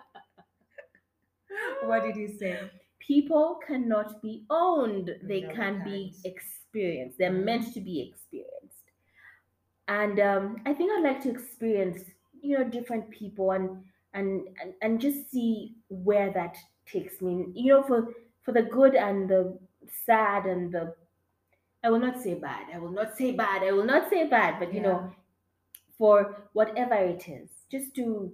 what 1.84 2.04
did 2.04 2.16
he 2.16 2.26
say 2.38 2.58
People 2.98 3.58
cannot 3.66 4.22
be 4.22 4.44
owned, 4.48 5.10
they 5.24 5.40
No, 5.40 5.50
can 5.50 5.82
be 5.84 6.14
experienced. 6.24 7.18
They're 7.18 7.30
Mhm. 7.30 7.44
meant 7.44 7.74
to 7.74 7.80
be 7.80 8.00
experienced. 8.00 8.92
And 9.88 10.20
um, 10.20 10.62
I 10.66 10.72
think 10.74 10.90
I'd 10.92 11.02
like 11.02 11.20
to 11.22 11.30
experience, 11.30 12.00
you 12.40 12.56
know, 12.58 12.64
different 12.64 13.10
people 13.10 13.50
and 13.52 13.84
and 14.14 14.48
and, 14.60 14.74
and 14.82 15.00
just 15.00 15.30
see 15.30 15.74
where 15.88 16.30
that 16.32 16.56
takes 16.86 17.20
me. 17.20 17.46
You 17.54 17.72
know, 17.74 17.82
for 17.82 18.14
for 18.42 18.52
the 18.52 18.62
good 18.62 18.94
and 18.94 19.28
the 19.28 19.58
sad 20.06 20.46
and 20.46 20.72
the 20.72 20.94
I 21.84 21.90
will 21.90 21.98
not 21.98 22.20
say 22.20 22.34
bad. 22.34 22.68
I 22.74 22.78
will 22.78 22.90
not 22.92 23.16
say 23.16 23.32
bad. 23.32 23.62
I 23.62 23.72
will 23.72 23.84
not 23.84 24.08
say 24.10 24.26
bad, 24.28 24.58
but 24.58 24.72
you 24.72 24.80
know, 24.80 25.12
for 25.98 26.48
whatever 26.52 26.94
it 26.94 27.28
is, 27.28 27.50
just 27.70 27.94
to 27.96 28.32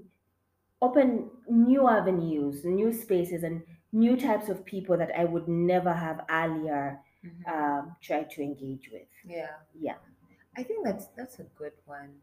open 0.83 1.31
new 1.49 1.88
avenues, 1.88 2.64
new 2.64 2.93
spaces, 2.93 3.43
and 3.43 3.62
new 3.93 4.17
types 4.17 4.49
of 4.49 4.64
people 4.64 4.97
that 4.99 5.11
I 5.19 5.25
would 5.25 5.49
never 5.49 5.93
have 5.93 6.25
earlier 6.31 7.00
Mhm. 7.25 7.49
um, 7.49 7.97
tried 8.00 8.31
to 8.31 8.43
engage 8.43 8.90
with. 8.93 9.09
yeah 9.25 9.57
Yeah. 9.75 9.97
I 10.57 10.62
think 10.62 10.85
that's 10.85 11.07
that's 11.17 11.38
a 11.40 11.45
good 11.61 11.73
one. 11.87 12.21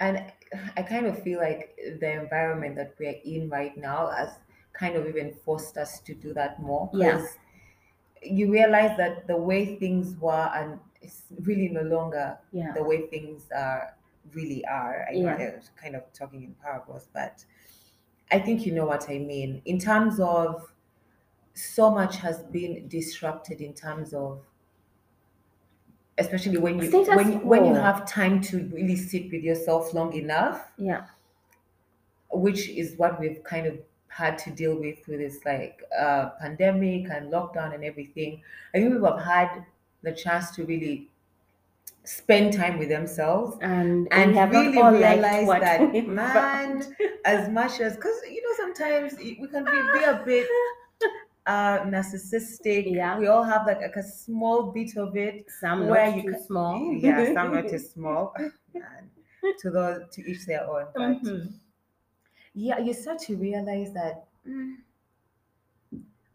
And 0.00 0.32
I 0.76 0.82
kind 0.82 1.06
of 1.06 1.22
feel 1.22 1.38
like 1.40 1.76
the 2.00 2.12
environment 2.22 2.76
that 2.76 2.94
we're 2.98 3.20
in 3.24 3.50
right 3.50 3.76
now 3.76 4.08
has 4.08 4.38
kind 4.72 4.96
of 4.96 5.06
even 5.06 5.34
forced 5.34 5.76
us 5.76 6.00
to 6.00 6.14
do 6.14 6.32
that 6.34 6.60
more. 6.62 6.90
Yeah. 6.94 7.26
You 8.22 8.50
realize 8.52 8.96
that 8.98 9.26
the 9.26 9.36
way 9.36 9.76
things 9.78 10.16
were 10.16 10.50
and 10.54 10.78
it's 11.00 11.22
really 11.40 11.68
no 11.68 11.82
longer 11.82 12.38
Yeah. 12.52 12.72
the 12.72 12.84
way 12.84 13.06
things 13.08 13.50
are 13.50 13.96
really 14.32 14.64
are. 14.66 15.06
I 15.08 15.14
know 15.14 15.36
Yeah. 15.38 15.52
I'm 15.56 15.62
kind 15.76 15.96
of 15.96 16.12
talking 16.12 16.42
in 16.42 16.54
parables, 16.54 17.08
but 17.12 17.44
I 18.30 18.38
think 18.38 18.66
you 18.66 18.72
know 18.72 18.86
what 18.86 19.08
I 19.10 19.18
mean. 19.18 19.62
In 19.64 19.78
terms 19.78 20.20
of 20.20 20.72
so 21.54 21.90
much 21.90 22.16
has 22.18 22.42
been 22.44 22.88
disrupted 22.88 23.60
in 23.60 23.74
terms 23.74 24.14
of 24.14 24.46
especially 26.18 26.58
when 26.58 26.78
you 26.78 26.88
Status 26.88 27.08
when 27.16 27.32
you, 27.32 27.38
when 27.38 27.64
you 27.64 27.74
have 27.74 28.06
time 28.06 28.40
to 28.42 28.66
really 28.68 28.96
sit 28.96 29.30
with 29.32 29.42
yourself 29.42 29.94
long 29.94 30.12
enough 30.12 30.72
Yeah. 30.76 31.06
which 32.30 32.68
is 32.68 32.96
what 32.96 33.18
we've 33.20 33.42
kind 33.44 33.66
of 33.66 33.78
had 34.10 34.36
to 34.38 34.50
deal 34.50 34.74
with 34.78 34.98
with 35.08 35.20
this 35.20 35.38
like 35.46 35.82
uh, 35.98 36.30
pandemic 36.40 37.08
and 37.10 37.32
lockdown 37.32 37.74
and 37.74 37.84
everything. 37.84 38.42
I 38.74 38.78
think 38.78 38.92
people 38.92 39.16
have 39.16 39.24
had 39.24 39.64
the 40.02 40.12
chance 40.12 40.50
to 40.56 40.64
really 40.64 41.08
spend 42.04 42.52
time 42.54 42.78
with 42.78 42.88
themselves 42.88 43.56
And, 43.60 44.08
and 44.10 44.30
we 44.32 44.36
have 44.38 44.50
really 44.50 44.72
not 44.72 44.84
all 44.94 45.00
liked 45.00 45.14
realize 45.22 45.46
what 45.46 45.60
that 45.60 45.92
we 45.92 46.00
man 46.20 46.82
found. 46.82 46.96
as 47.26 47.48
much 47.50 47.78
as 47.80 47.94
because 47.96 48.18
you 48.28 48.40
know 48.42 48.54
sometimes 48.56 49.14
we 49.18 49.34
can 49.48 49.64
be, 49.64 49.98
be 49.98 50.04
a 50.04 50.22
bit 50.24 50.46
uh 51.46 51.80
narcissistic 51.80 52.90
Yeah. 52.90 53.18
we 53.18 53.26
all 53.28 53.44
have 53.44 53.66
like, 53.66 53.80
like 53.82 53.96
a 53.96 54.02
small 54.02 54.72
bit 54.72 54.96
of 54.96 55.14
it 55.16 55.44
Some 55.60 55.88
where 55.88 56.06
not 56.06 56.16
you 56.16 56.22
too 56.22 56.32
can- 56.32 56.46
small. 56.46 56.94
yeah 56.94 57.24
some 57.34 57.54
not 57.54 57.68
too 57.68 57.78
small 57.94 58.34
Man, 58.74 59.10
to 59.60 59.70
those 59.70 60.00
to 60.12 60.30
each 60.30 60.46
their 60.46 60.64
own 60.68 60.86
but 60.94 61.22
Mhm. 61.22 61.52
Yeah 62.60 62.78
you 62.78 62.92
start 62.94 63.18
to 63.18 63.36
realize 63.36 63.92
that 63.94 64.28
mm, 64.46 64.76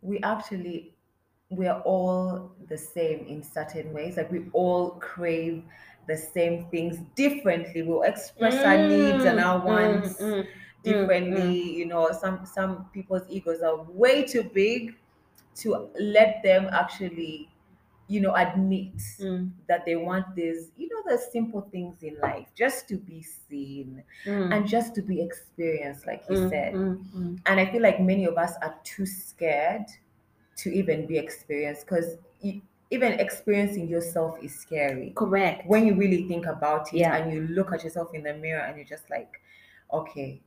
we 0.02 0.20
actually 0.22 0.94
we 1.50 1.68
are 1.68 1.82
all 1.82 2.56
the 2.68 2.78
same 2.78 3.26
in 3.28 3.44
certain 3.44 3.94
ways. 3.94 4.18
Like 4.18 4.32
we 4.32 4.50
all 4.52 4.92
crave 5.00 5.64
the 6.08 6.18
same 6.18 6.70
things 6.70 6.98
differently. 7.16 7.84
We'll 7.84 8.02
express 8.02 8.64
our 8.64 8.78
needs 8.78 9.26
and 9.26 9.40
our 9.40 9.64
Mm, 9.66 9.66
wants 9.66 10.16
mm, 10.20 10.48
mm, 10.86 11.12
differently 11.14 11.62
you 11.78 11.86
know. 11.86 12.12
Some 12.12 12.46
some 12.46 12.90
people's 12.92 13.30
egos 13.30 13.62
are 13.62 13.84
way 13.84 14.26
too 14.26 14.44
big 14.44 14.98
to 15.58 15.90
let 16.00 16.44
them 16.44 16.68
actually 16.72 17.55
you 18.08 18.20
know 18.22 18.34
admit 18.36 18.96
mm, 19.20 19.50
that 19.68 19.84
they 19.86 19.96
want 19.96 20.36
this 20.36 20.68
you 20.78 20.88
know 20.90 21.02
the 21.12 21.18
simple 21.32 21.62
things 21.72 22.04
in 22.04 22.18
life 22.20 22.48
just 22.56 22.88
to 22.88 22.98
be 22.98 23.22
seen 23.24 24.04
mm, 24.26 24.54
and 24.56 24.68
just 24.68 24.94
to 24.94 25.02
be 25.02 25.22
experienced 25.22 26.06
like 26.06 26.24
you 26.30 26.36
mm, 26.36 26.50
said 26.50 26.74
mm, 26.74 27.04
mm. 27.16 27.40
and 27.46 27.60
i 27.60 27.66
feel 27.66 27.82
like 27.82 28.00
many 28.00 28.26
of 28.26 28.38
us 28.38 28.54
are 28.62 28.76
too 28.84 29.06
scared 29.06 29.86
to 30.56 30.70
even 30.72 31.06
be 31.06 31.18
experienced 31.18 31.86
because 31.86 32.18
even 32.92 33.14
experiencing 33.14 33.88
yourself 33.88 34.38
is 34.42 34.54
scary 34.56 35.12
Correct. 35.16 35.66
when 35.68 35.86
you 35.88 35.96
really 35.96 36.28
think 36.28 36.46
about 36.46 36.94
it 36.94 37.00
Yeah. 37.00 37.16
and 37.16 37.34
you 37.34 37.48
look 37.48 37.74
at 37.74 37.84
yourself 37.84 38.14
in 38.14 38.24
the 38.24 38.34
mirror 38.36 38.62
and 38.62 38.78
you're 38.78 38.86
just 38.86 39.10
like 39.10 39.42
okay 39.92 40.42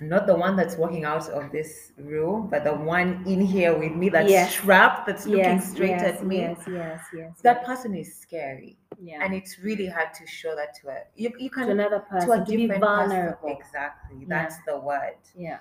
not 0.00 0.26
the 0.26 0.34
one 0.34 0.56
that's 0.56 0.76
walking 0.76 1.04
out 1.04 1.28
of 1.30 1.50
this 1.52 1.92
room 1.98 2.48
but 2.50 2.64
the 2.64 2.72
one 2.74 3.22
in 3.26 3.40
here 3.40 3.76
with 3.76 3.92
me 3.92 4.08
that's 4.08 4.30
Yes. 4.30 4.52
trapped 4.54 5.06
that's 5.06 5.24
looking 5.26 5.44
yes, 5.44 5.70
straight 5.70 5.90
yes, 5.90 6.02
at 6.20 6.26
me 6.26 6.38
Yes, 6.38 6.58
yes, 6.68 7.00
yes. 7.14 7.40
that 7.42 7.64
person 7.64 7.94
is 7.94 8.14
scary 8.18 8.76
yeah. 9.00 9.20
and 9.22 9.32
it's 9.34 9.58
really 9.60 9.86
hard 9.86 10.12
to 10.14 10.26
show 10.26 10.54
that 10.56 10.74
to 10.80 10.88
a 10.88 10.98
you, 11.14 11.30
you 11.38 11.48
to 11.48 11.54
can 11.54 11.70
another 11.70 12.00
to 12.00 12.04
person 12.06 12.30
a 12.42 12.44
to 12.44 12.50
be 12.50 12.56
different 12.62 12.80
vulnerable. 12.80 13.36
person 13.48 13.56
exactly 13.60 14.24
that's 14.28 14.56
the 14.66 14.78
word 14.78 15.14
Yeah. 15.36 15.58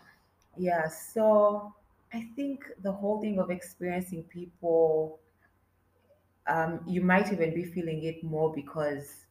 yeah, 0.58 0.88
so 0.88 1.74
I 2.14 2.28
think 2.36 2.66
the 2.84 2.92
whole 2.92 3.20
thing 3.20 3.40
of 3.40 3.50
experiencing 3.50 4.24
people, 4.26 5.20
um, 6.46 6.82
you 6.86 7.02
might 7.02 7.32
even 7.34 7.54
be 7.56 7.64
feeling 7.64 8.04
it 8.04 8.24
more 8.24 8.54
because 8.54 9.26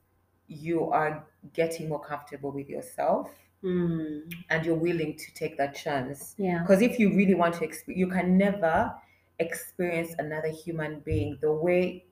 you 0.48 0.90
are 0.90 1.24
getting 1.54 1.88
more 1.88 2.00
comfortable 2.00 2.50
with 2.50 2.68
yourself 2.68 3.30
Mm. 3.62 4.32
and 4.50 4.66
you're 4.66 4.74
willing 4.74 5.16
to 5.16 5.34
take 5.34 5.56
that 5.58 5.74
chance. 5.74 6.34
Yeah. 6.36 6.62
Because 6.62 6.82
if 6.82 6.98
you 6.98 7.14
really 7.14 7.34
want 7.34 7.54
to 7.56 7.64
experience, 7.64 7.98
you 8.00 8.08
can 8.08 8.36
never 8.36 8.92
experience 9.38 10.14
another 10.18 10.48
human 10.48 11.00
being 11.00 11.38
the 11.40 11.52
way 11.52 12.04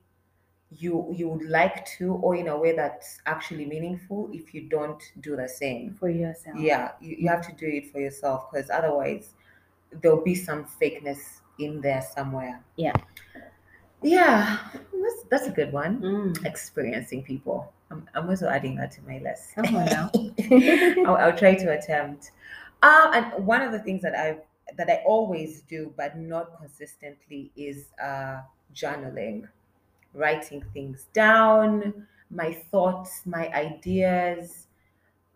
you 0.73 1.11
you 1.13 1.27
would 1.27 1.49
like 1.49 1.85
to, 1.97 2.13
or 2.13 2.35
in 2.35 2.47
a 2.47 2.57
way 2.57 2.73
that's 2.73 3.19
actually 3.25 3.65
meaningful. 3.65 4.29
If 4.31 4.53
you 4.53 4.69
don't 4.69 5.03
do 5.19 5.35
the 5.35 5.49
same, 5.49 5.95
For 5.99 6.09
yourself. 6.09 6.57
yeah 6.57 6.93
you, 7.01 7.17
you 7.19 7.27
have 7.29 7.45
to 7.47 7.53
do 7.53 7.67
it 7.67 7.91
for 7.91 7.99
yourself 7.99 8.49
because 8.49 8.69
otherwise 8.69 9.33
there'll 10.01 10.23
be 10.23 10.35
some 10.35 10.65
fakeness 10.81 11.41
in 11.59 11.81
there 11.81 12.01
somewhere 12.15 12.63
Yeah. 12.77 12.93
Yeah 14.01 14.57
that's, 15.01 15.23
that's 15.29 15.47
a 15.47 15.51
good 15.51 15.71
one. 15.71 16.01
Mm. 16.01 16.45
experiencing 16.45 17.23
people. 17.23 17.71
I'm, 17.89 18.07
I'm 18.13 18.29
also 18.29 18.47
adding 18.47 18.75
that 18.77 18.91
to 18.91 19.01
my 19.03 19.19
list. 19.19 19.55
Come 19.55 19.75
on 19.75 19.85
now. 19.85 20.11
I'll, 21.05 21.17
I'll 21.17 21.37
try 21.37 21.55
to 21.55 21.77
attempt. 21.77 22.31
Um 22.83 23.11
and 23.13 23.45
one 23.45 23.61
of 23.61 23.71
the 23.71 23.79
things 23.79 24.01
that 24.01 24.15
i 24.15 24.37
that 24.77 24.89
i 24.89 25.03
always 25.05 25.61
do 25.61 25.93
but 25.97 26.17
not 26.17 26.57
consistently 26.57 27.51
is 27.55 27.87
uh 28.01 28.41
journaling. 28.73 29.47
Writing 30.13 30.63
things 30.73 31.07
down 31.13 32.07
my 32.29 32.53
thoughts 32.71 33.21
my 33.25 33.49
ideas. 33.49 34.67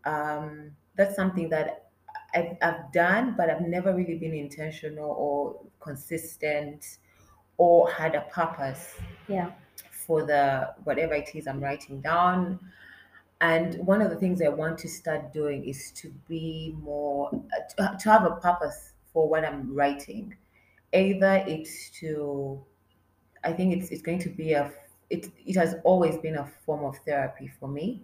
Um 0.05 0.71
that's 0.95 1.15
something 1.15 1.49
that 1.49 1.89
I've, 2.33 2.57
I've 2.61 2.91
done 2.91 3.35
but 3.37 3.49
i've 3.49 3.61
never 3.61 3.93
really 3.93 4.17
been 4.17 4.33
intentional 4.33 5.11
or 5.11 5.55
consistent 5.79 6.97
or 7.57 7.89
had 7.91 8.15
a 8.15 8.21
purpose 8.21 8.95
yeah. 9.27 9.51
for 9.91 10.25
the 10.25 10.73
whatever 10.83 11.13
it 11.13 11.29
is 11.33 11.47
I'm 11.47 11.61
writing 11.61 12.01
down. 12.01 12.59
And 13.41 13.75
one 13.85 14.01
of 14.01 14.09
the 14.09 14.15
things 14.15 14.41
I 14.41 14.49
want 14.49 14.77
to 14.79 14.87
start 14.87 15.33
doing 15.33 15.65
is 15.65 15.91
to 15.95 16.13
be 16.27 16.75
more 16.81 17.29
to, 17.31 17.97
to 17.99 18.09
have 18.09 18.25
a 18.25 18.35
purpose 18.37 18.93
for 19.11 19.27
what 19.27 19.43
I'm 19.45 19.73
writing. 19.73 20.35
Either 20.93 21.43
it's 21.45 21.89
to, 21.99 22.63
I 23.43 23.51
think 23.51 23.75
it's 23.75 23.91
it's 23.91 24.01
going 24.01 24.19
to 24.19 24.29
be 24.29 24.53
a 24.53 24.71
it 25.09 25.31
it 25.45 25.55
has 25.55 25.75
always 25.83 26.17
been 26.17 26.35
a 26.35 26.45
form 26.65 26.83
of 26.85 26.97
therapy 27.05 27.51
for 27.59 27.67
me. 27.67 28.01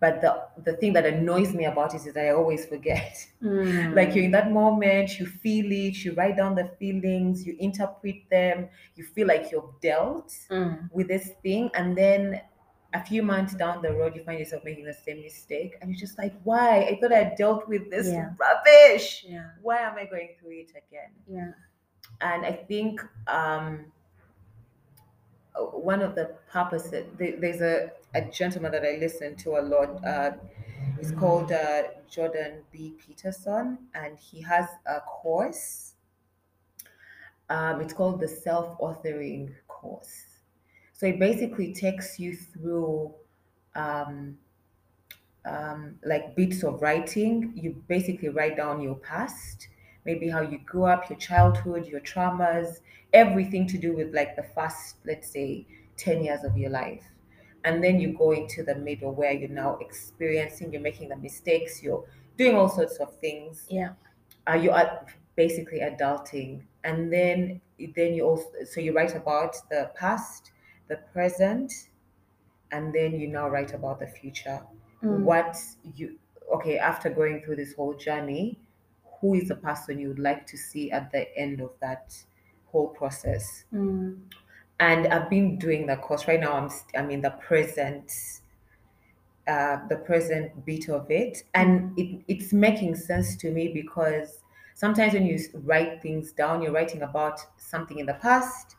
But 0.00 0.20
the 0.20 0.46
the 0.62 0.76
thing 0.76 0.92
that 0.92 1.06
annoys 1.06 1.52
me 1.54 1.64
about 1.64 1.94
it 1.94 2.06
is 2.06 2.14
that 2.14 2.24
I 2.26 2.30
always 2.30 2.66
forget. 2.66 3.16
Mm. 3.42 3.94
like 3.94 4.14
you're 4.14 4.24
in 4.24 4.30
that 4.32 4.50
moment, 4.52 5.18
you 5.18 5.26
feel 5.26 5.66
it, 5.72 6.04
you 6.04 6.12
write 6.14 6.36
down 6.36 6.54
the 6.54 6.66
feelings, 6.78 7.46
you 7.46 7.56
interpret 7.58 8.28
them, 8.30 8.68
you 8.96 9.04
feel 9.04 9.26
like 9.26 9.50
you've 9.50 9.80
dealt 9.80 10.32
Mm. 10.50 10.90
with 10.92 11.08
this 11.08 11.30
thing 11.42 11.70
and 11.74 11.96
then 11.96 12.40
a 12.94 13.04
few 13.04 13.22
months 13.22 13.54
down 13.54 13.82
the 13.82 13.92
road 13.92 14.16
you 14.16 14.24
find 14.24 14.38
yourself 14.38 14.64
making 14.64 14.84
the 14.84 14.94
same 14.94 15.20
mistake 15.20 15.76
and 15.82 15.90
you're 15.90 15.98
just 16.00 16.16
like 16.16 16.32
why 16.42 16.80
i 16.90 16.98
thought 16.98 17.12
i 17.12 17.34
dealt 17.36 17.68
with 17.68 17.90
this 17.90 18.06
Yeah. 18.08 18.30
rubbish 18.40 19.26
Yeah. 19.28 19.50
why 19.60 19.78
am 19.80 19.94
i 19.98 20.06
going 20.06 20.30
through 20.40 20.52
it 20.64 20.70
again 20.70 21.12
Yeah. 21.26 21.50
and 22.22 22.46
i 22.46 22.52
think 22.52 23.02
um 23.26 23.92
one 25.64 26.02
of 26.02 26.14
the 26.14 26.26
purposes 26.48 27.06
there- 27.18 27.36
there's 27.40 27.60
a, 27.60 27.92
a 28.14 28.22
gentleman 28.30 28.72
that 28.72 28.84
i 28.84 28.96
listen 28.96 29.36
to 29.36 29.56
a 29.58 29.62
lot 29.62 30.04
uh 30.04 30.36
he's 30.96 31.12
called 31.12 31.52
uh, 31.52 31.82
jordan 32.08 32.64
b 32.72 32.94
peterson 32.98 33.88
and 33.94 34.18
he 34.18 34.40
has 34.42 34.68
a 34.86 35.00
course 35.00 35.94
um, 37.48 37.80
it's 37.80 37.92
called 37.92 38.20
the 38.20 38.28
self-authoring 38.28 39.54
course 39.68 40.40
so 40.92 41.06
it 41.06 41.18
basically 41.18 41.72
takes 41.72 42.18
you 42.18 42.36
through 42.36 43.14
um, 43.74 44.38
um, 45.44 45.98
like 46.04 46.36
bits 46.36 46.62
of 46.62 46.82
writing. 46.82 47.52
You 47.56 47.82
basically 47.88 48.28
write 48.28 48.56
down 48.56 48.80
your 48.80 48.96
past, 48.96 49.68
maybe 50.08 50.26
how 50.36 50.42
you 50.52 50.58
grew 50.72 50.84
up, 50.94 51.02
your 51.10 51.18
childhood, 51.30 51.82
your 51.92 52.00
traumas, 52.12 52.68
everything 53.12 53.64
to 53.72 53.76
do 53.86 53.90
with 53.98 54.10
like 54.20 54.32
the 54.40 54.46
first, 54.54 54.96
let's 55.10 55.28
say, 55.36 55.66
10 55.96 56.22
years 56.26 56.42
of 56.48 56.56
your 56.56 56.70
life. 56.70 57.04
And 57.64 57.82
then 57.84 58.00
you 58.02 58.08
go 58.24 58.30
into 58.32 58.62
the 58.62 58.74
middle 58.88 59.12
where 59.20 59.32
you're 59.32 59.56
now 59.64 59.72
experiencing, 59.86 60.72
you're 60.72 60.80
making 60.90 61.08
the 61.10 61.16
mistakes, 61.16 61.82
you're 61.82 62.04
doing 62.36 62.54
all 62.56 62.68
sorts 62.68 62.96
of 63.04 63.08
things 63.26 63.66
Yeah. 63.68 63.92
uh, 64.50 64.54
you 64.64 64.70
are 64.70 64.88
basically 65.36 65.80
adulting 65.80 66.62
and 66.84 67.12
then 67.12 67.60
then 67.96 68.10
you 68.16 68.22
also 68.30 68.48
so 68.72 68.80
you 68.80 68.92
write 68.98 69.14
about 69.22 69.52
the 69.72 69.82
past 70.00 70.42
the 70.90 70.96
present 71.12 71.70
and 72.70 72.94
then 72.94 73.10
you 73.20 73.26
now 73.28 73.46
write 73.48 73.72
about 73.74 73.98
the 74.04 74.06
future 74.20 74.60
Mm. 75.02 75.22
what 75.30 75.56
you 75.98 76.06
okay 76.56 76.76
after 76.78 77.08
going 77.20 77.36
through 77.42 77.56
this 77.62 77.72
whole 77.78 77.94
journey 78.06 78.58
who 79.20 79.34
is 79.34 79.48
the 79.48 79.56
person 79.56 79.98
you 79.98 80.08
would 80.08 80.18
like 80.18 80.46
to 80.46 80.56
see 80.56 80.90
at 80.90 81.10
the 81.12 81.36
end 81.36 81.60
of 81.60 81.72
that 81.80 82.16
whole 82.66 82.88
process 82.88 83.64
Mm. 83.72 84.28
and 84.80 85.06
I've 85.08 85.28
been 85.30 85.58
doing 85.58 85.86
the 85.86 85.96
course 85.96 86.26
right 86.28 86.40
now. 86.40 86.52
I'm 86.54 86.70
I'm 86.96 87.10
in 87.10 87.20
the 87.22 87.30
present, 87.30 88.10
uh, 89.46 89.86
the 89.88 89.96
present 89.96 90.64
bit 90.66 90.88
of 90.88 91.10
it, 91.10 91.42
and 91.54 91.98
it, 91.98 92.22
it's 92.28 92.52
making 92.52 92.94
sense 92.96 93.36
to 93.36 93.50
me 93.50 93.68
because 93.72 94.42
sometimes 94.74 95.14
when 95.14 95.26
you 95.26 95.38
write 95.54 96.02
things 96.02 96.32
down, 96.32 96.60
you're 96.62 96.72
writing 96.72 97.02
about 97.02 97.40
something 97.56 97.98
in 97.98 98.06
the 98.06 98.14
past 98.14 98.76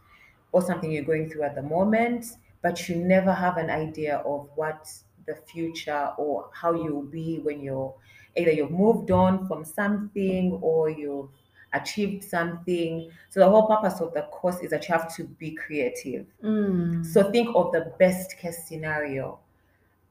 or 0.52 0.62
something 0.62 0.92
you're 0.92 1.04
going 1.04 1.30
through 1.30 1.44
at 1.44 1.56
the 1.56 1.64
moment, 1.64 2.26
but 2.62 2.90
you 2.90 2.96
never 2.98 3.34
have 3.34 3.58
an 3.58 3.70
idea 3.70 4.18
of 4.20 4.50
what 4.56 4.88
the 5.28 5.36
future 5.36 6.14
or 6.18 6.50
how 6.54 6.74
you'll 6.74 7.04
be 7.04 7.40
when 7.40 7.62
you're 7.62 7.96
either 8.36 8.52
you've 8.52 8.72
moved 8.72 9.12
on 9.12 9.48
from 9.48 9.66
something 9.66 10.60
or 10.62 10.90
you've 10.90 11.30
achieved 11.74 12.24
something. 12.24 13.10
So 13.30 13.40
the 13.40 13.50
whole 13.50 13.68
purpose 13.68 14.00
of 14.02 14.14
the 14.14 14.24
course 14.24 14.60
is 14.62 14.72
that 14.72 14.88
you 14.88 14.94
have 14.94 15.14
to 15.16 15.24
be 15.24 15.52
creative. 15.52 16.26
Mm. 16.44 17.06
So 17.06 17.32
think 17.32 17.56
of 17.56 17.72
the 17.72 17.94
best 18.00 18.38
case 18.38 18.68
scenario. 18.68 19.40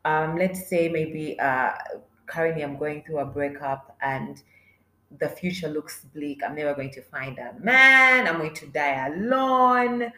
Um, 0.05 0.37
let's 0.37 0.69
say 0.69 0.89
maybe 0.89 1.39
uh, 1.41 1.73
currently 2.27 2.63
I'm 2.63 2.77
going 2.77 3.03
through 3.03 3.19
a 3.19 3.25
breakup 3.25 3.97
and 4.01 4.43
the 5.19 5.29
future 5.29 5.69
looks 5.69 6.05
bleak. 6.15 6.43
I'm 6.45 6.55
never 6.55 6.75
going 6.75 6.91
to 6.93 7.03
find 7.03 7.39
a 7.39 7.55
man. 7.61 8.27
I'm 8.27 8.39
going 8.39 8.55
to 8.55 8.67
die 8.67 9.07
alone. 9.07 10.13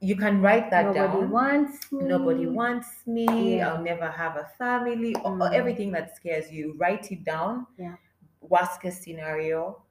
You 0.00 0.14
can 0.16 0.40
write 0.40 0.70
that 0.70 0.94
down. 0.94 0.94
Nobody 0.94 1.20
down. 1.22 1.30
wants 1.30 1.92
me. 1.92 2.04
Nobody 2.04 2.46
wants 2.46 2.88
me. 3.06 3.56
Yeah. 3.56 3.72
I'll 3.74 3.82
never 3.82 4.08
have 4.08 4.36
a 4.36 4.44
family. 4.56 5.14
Or, 5.24 5.32
or 5.32 5.50
Mm. 5.50 5.54
everything 5.54 5.90
that 5.92 6.14
scares 6.16 6.52
you, 6.52 6.74
write 6.78 7.10
it 7.10 7.24
down. 7.24 7.66
Yeah. 7.76 7.96
Worst 8.40 8.80
case 8.80 9.02
scenario, 9.02 9.82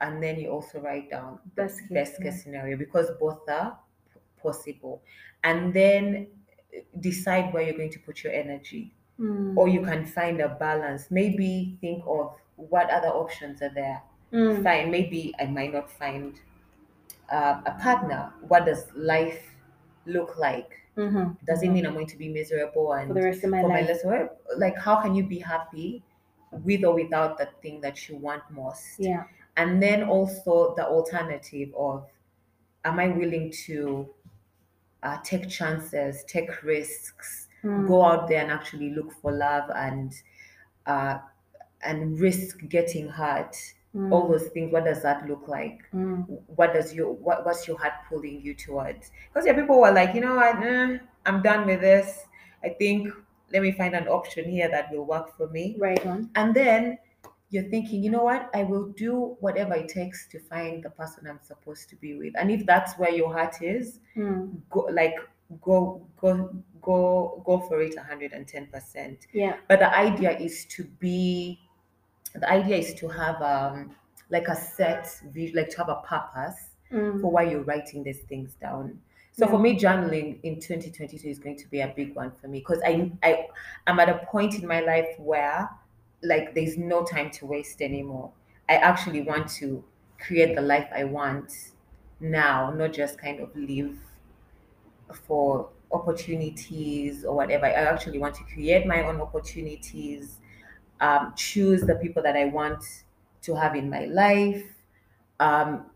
and 0.00 0.22
then 0.22 0.38
you 0.38 0.50
also 0.50 0.80
write 0.80 1.10
down 1.10 1.40
Best 1.56 1.80
case 1.80 1.90
best 1.90 2.22
case 2.22 2.42
scenario 2.44 2.76
because 2.76 3.10
both 3.18 3.48
are 3.48 3.76
p- 4.14 4.20
possible. 4.40 5.02
And 5.42 5.74
then 5.74 6.28
uh, 6.72 6.80
decide 7.00 7.52
where 7.52 7.64
you're 7.64 7.76
going 7.76 7.90
to 7.90 7.98
put 7.98 8.22
your 8.22 8.32
energy 8.32 8.94
Mm. 9.20 9.56
or 9.56 9.66
you 9.66 9.82
can 9.82 10.06
find 10.06 10.40
a 10.40 10.48
balance. 10.48 11.10
Maybe 11.10 11.76
think 11.80 12.04
of 12.06 12.36
what 12.54 12.88
other 12.90 13.08
options 13.08 13.60
are 13.62 13.74
there. 13.74 14.00
Mm. 14.32 14.62
Fine, 14.62 14.92
maybe 14.92 15.34
I 15.40 15.46
might 15.46 15.72
not 15.72 15.90
find 15.90 16.38
uh, 17.30 17.62
a 17.66 17.72
partner. 17.80 18.32
What 18.40 18.66
does 18.66 18.86
life 18.94 19.54
look 20.06 20.36
like? 20.38 20.82
Mhm. 20.96 21.36
Does 21.44 21.62
it 21.62 21.70
mean 21.70 21.86
I'm 21.86 21.94
going 21.94 22.06
to 22.08 22.16
be 22.16 22.28
miserable 22.28 22.92
and 22.92 23.08
for 23.08 23.14
the 23.14 23.22
rest 23.22 23.44
of 23.44 23.50
my 23.50 23.62
life? 23.62 23.90
Like, 24.56 24.76
how 24.78 25.00
can 25.02 25.14
you 25.14 25.24
be 25.26 25.38
happy 25.38 26.02
with 26.50 26.84
or 26.84 26.94
without 26.94 27.38
the 27.38 27.46
thing 27.62 27.80
that 27.82 28.08
you 28.08 28.16
want 28.16 28.50
most? 28.50 28.98
Yeah. 28.98 29.24
And 29.56 29.82
then 29.82 30.04
also 30.04 30.74
the 30.76 30.86
alternative 30.86 31.74
of, 31.76 32.08
am 32.84 32.98
I 33.00 33.08
willing 33.08 33.52
to 33.66 34.14
uh, 35.02 35.18
take 35.22 35.48
chances, 35.48 36.24
take 36.24 36.62
risks, 36.62 37.46
Mm. 37.64 37.88
go 37.88 38.04
out 38.04 38.28
there 38.28 38.40
and 38.40 38.52
actually 38.52 38.90
look 38.90 39.12
for 39.12 39.32
love 39.32 39.68
and 39.74 40.12
uh, 40.86 41.18
and 41.82 42.20
risk 42.20 42.58
getting 42.68 43.08
hurt 43.08 43.56
Mm. 43.96 44.12
all 44.12 44.28
those 44.28 44.48
things 44.48 44.70
what 44.70 44.84
does 44.84 45.00
that 45.02 45.26
look 45.26 45.48
like 45.48 45.78
Mm. 45.94 46.26
what 46.56 46.74
does 46.74 46.92
your 46.94 47.10
what, 47.14 47.46
what's 47.46 47.66
your 47.66 47.78
heart 47.78 47.94
pulling 48.08 48.42
you 48.42 48.54
towards 48.54 49.10
because 49.28 49.46
yeah 49.46 49.54
people 49.54 49.80
were 49.80 49.90
like 49.90 50.14
you 50.14 50.20
know 50.20 50.34
what 50.36 50.62
eh, 50.62 50.98
i'm 51.24 51.40
done 51.40 51.66
with 51.66 51.80
this 51.80 52.26
i 52.62 52.68
think 52.68 53.08
let 53.50 53.62
me 53.62 53.72
find 53.72 53.94
an 53.94 54.06
option 54.06 54.44
here 54.44 54.68
that 54.68 54.92
will 54.92 55.06
work 55.06 55.34
for 55.38 55.48
me 55.48 55.74
Right 55.78 56.04
on. 56.04 56.28
and 56.34 56.54
then 56.54 56.98
you're 57.48 57.64
thinking 57.70 58.02
you 58.04 58.10
know 58.10 58.24
what 58.24 58.50
i 58.54 58.62
will 58.62 58.88
do 58.92 59.36
whatever 59.40 59.72
it 59.74 59.88
takes 59.88 60.28
to 60.28 60.38
find 60.38 60.82
the 60.82 60.90
person 60.90 61.26
i'm 61.26 61.40
supposed 61.42 61.88
to 61.88 61.96
be 61.96 62.18
with 62.18 62.34
and 62.36 62.50
if 62.50 62.66
that's 62.66 62.92
where 62.98 63.10
your 63.10 63.32
heart 63.32 63.56
is 63.62 64.00
Mm. 64.16 64.60
go 64.68 64.80
like 64.92 65.14
go 65.62 66.06
go 66.20 66.50
go 66.82 67.42
go 67.46 67.58
for 67.60 67.80
it 67.80 67.94
110% 67.96 69.16
Yeah. 69.32 69.56
but 69.66 69.78
the 69.78 69.96
idea 69.96 70.36
is 70.38 70.66
to 70.66 70.84
be 70.84 71.58
the 72.34 72.50
idea 72.50 72.76
is 72.76 72.94
to 72.94 73.08
have 73.08 73.40
um 73.42 73.94
like 74.30 74.48
a 74.48 74.54
set 74.56 75.08
like 75.54 75.68
to 75.70 75.78
have 75.78 75.88
a 75.88 76.02
purpose 76.06 76.70
Mm. 76.90 77.20
for 77.20 77.30
why 77.30 77.42
you're 77.42 77.64
writing 77.64 78.02
these 78.02 78.20
things 78.20 78.54
down 78.54 78.98
so 79.32 79.46
for 79.46 79.58
me 79.58 79.78
journaling 79.78 80.38
in 80.42 80.58
2022 80.58 81.28
is 81.28 81.38
going 81.38 81.54
to 81.58 81.68
be 81.68 81.82
a 81.82 81.88
big 81.94 82.14
one 82.14 82.30
for 82.40 82.48
me 82.48 82.60
because 82.60 82.80
i 82.82 83.12
i 83.22 83.46
i'm 83.86 84.00
at 84.00 84.08
a 84.08 84.24
point 84.24 84.54
in 84.54 84.66
my 84.66 84.80
life 84.80 85.06
where 85.18 85.68
like 86.22 86.54
there's 86.54 86.78
no 86.78 87.04
time 87.04 87.30
to 87.30 87.44
waste 87.44 87.82
anymore 87.82 88.32
i 88.70 88.76
actually 88.76 89.20
want 89.20 89.46
to 89.50 89.84
create 90.18 90.54
the 90.56 90.62
life 90.62 90.88
i 90.94 91.04
want 91.04 91.52
now 92.20 92.70
not 92.70 92.90
just 92.94 93.18
kind 93.18 93.38
of 93.40 93.54
live 93.54 93.98
for 95.12 95.70
opportunities 95.90 97.24
or 97.24 97.34
whatever. 97.34 97.66
I 97.66 97.70
actually 97.72 98.18
want 98.18 98.34
to 98.36 98.44
create 98.44 98.86
my 98.86 99.02
own 99.02 99.20
opportunities, 99.20 100.38
um, 101.00 101.34
choose 101.36 101.82
the 101.86 101.96
people 101.96 102.22
that 102.22 102.36
I 102.36 102.46
want 102.46 102.84
to 103.42 103.54
have 103.54 103.74
in 103.76 103.88
my 103.90 104.06
life, 104.06 104.64
um, 105.40 105.90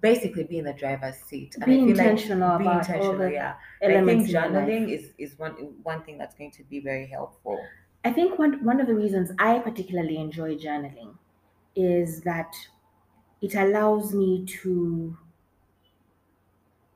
basically 0.00 0.44
be 0.44 0.58
in 0.58 0.64
the 0.64 0.72
driver's 0.72 1.16
seat. 1.16 1.56
Be 1.64 1.78
I 1.78 1.78
feel 1.78 1.98
intentional 1.98 2.48
like 2.48 2.56
be 2.56 2.70
about 2.70 2.94
all 2.94 3.14
intentional, 3.14 3.16
the 3.16 3.32
yeah. 3.32 3.56
And 3.80 3.92
I 3.92 4.02
think 4.02 4.24
in 4.24 4.34
your 4.34 4.48
life. 4.48 4.70
journaling 4.70 4.90
is, 4.90 5.12
is 5.18 5.38
one 5.38 5.52
one 5.82 6.02
thing 6.04 6.18
that's 6.18 6.34
going 6.34 6.50
to 6.52 6.64
be 6.64 6.80
very 6.80 7.06
helpful. 7.06 7.72
I 8.04 8.12
think 8.12 8.38
one 8.38 8.64
one 8.64 8.80
of 8.80 8.86
the 8.86 8.94
reasons 8.94 9.30
I 9.38 9.58
particularly 9.58 10.16
enjoy 10.18 10.56
journaling 10.56 11.16
is 11.74 12.22
that 12.22 12.54
it 13.42 13.54
allows 13.54 14.14
me 14.14 14.44
to 14.46 15.16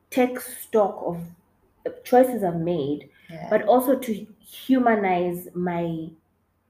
take 0.09 0.39
stock 0.39 1.01
of 1.05 1.31
the 1.83 1.91
choices 2.03 2.43
I've 2.43 2.55
made, 2.59 3.09
Yeah. 3.29 3.49
but 3.49 3.63
also 3.63 3.97
to 3.99 4.13
humanize 4.39 5.47
my 5.53 6.09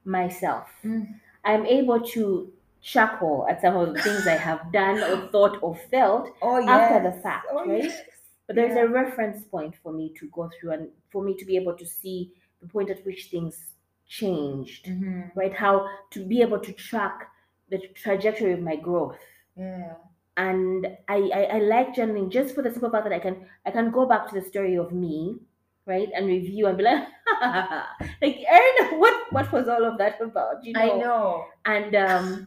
myself. 0.06 0.68
Mm. 0.84 1.14
I'm 1.44 1.66
able 1.66 2.00
to 2.00 2.52
chuckle 2.82 3.46
at 3.50 3.60
some 3.60 3.76
of 3.76 3.94
the 3.94 4.02
things 4.02 4.26
I 4.26 4.36
have 4.36 4.70
done 4.80 4.98
or 5.02 5.28
thought 5.28 5.58
or 5.62 5.76
felt, 5.90 6.30
oh 6.42 6.66
after 6.68 7.10
the 7.10 7.20
fact, 7.20 7.46
oh, 7.50 7.66
right? 7.66 7.84
yes. 7.84 8.00
but 8.46 8.54
there's 8.56 8.76
Yeah. 8.76 8.84
a 8.84 8.88
reference 8.88 9.44
point 9.44 9.74
for 9.82 9.92
me 9.92 10.12
to 10.18 10.28
go 10.30 10.48
through 10.54 10.72
and 10.72 10.88
for 11.10 11.22
me 11.22 11.34
to 11.36 11.44
be 11.44 11.56
able 11.56 11.74
to 11.74 11.84
see 11.86 12.32
the 12.60 12.68
point 12.68 12.90
at 12.90 13.04
which 13.04 13.28
things 13.30 13.72
changed, 14.06 14.86
Mhm. 14.86 15.34
right? 15.34 15.52
How 15.52 15.88
to 16.10 16.24
be 16.24 16.40
able 16.42 16.60
to 16.60 16.72
track 16.72 17.28
the 17.70 17.78
trajectory 17.94 18.52
of 18.52 18.60
my 18.60 18.76
growth. 18.76 19.18
Yeah. 19.56 19.94
And 20.36 20.86
I, 21.08 21.16
I, 21.34 21.42
I 21.56 21.58
like 21.58 21.94
journaling 21.94 22.28
just 22.30 22.54
for 22.54 22.62
the 22.62 22.70
simple 22.70 22.90
fact 22.90 23.04
that 23.04 23.12
I 23.12 23.18
can 23.18 23.46
I 23.64 23.70
can 23.72 23.90
go 23.90 24.06
back 24.06 24.28
to 24.28 24.34
the 24.34 24.42
story 24.46 24.76
of 24.76 24.92
me, 24.92 25.40
right, 25.86 26.08
and 26.14 26.26
review 26.26 26.66
and 26.66 26.76
be 26.78 26.84
like, 26.84 27.04
like 28.22 28.38
Erin, 28.48 28.98
what 29.00 29.32
what 29.32 29.52
was 29.52 29.68
all 29.68 29.84
of 29.84 29.98
that 29.98 30.20
about? 30.20 30.64
You 30.64 30.72
know, 30.72 30.80
I 30.80 30.98
know. 30.98 31.44
and 31.64 31.94
um, 31.96 32.46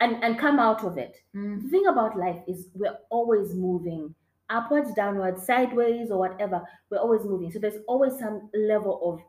and 0.00 0.22
and 0.22 0.38
come 0.38 0.58
out 0.58 0.84
of 0.84 0.98
it. 0.98 1.16
Mm. 1.34 1.62
The 1.62 1.68
thing 1.68 1.86
about 1.86 2.18
life 2.18 2.42
is 2.46 2.68
we're 2.74 2.96
always 3.10 3.54
moving 3.54 4.14
upwards, 4.48 4.92
downwards, 4.94 5.44
sideways, 5.46 6.10
or 6.10 6.18
whatever. 6.18 6.62
We're 6.90 6.98
always 6.98 7.24
moving. 7.24 7.50
So 7.52 7.58
there's 7.58 7.82
always 7.86 8.18
some 8.18 8.50
level 8.54 9.00
of 9.04 9.20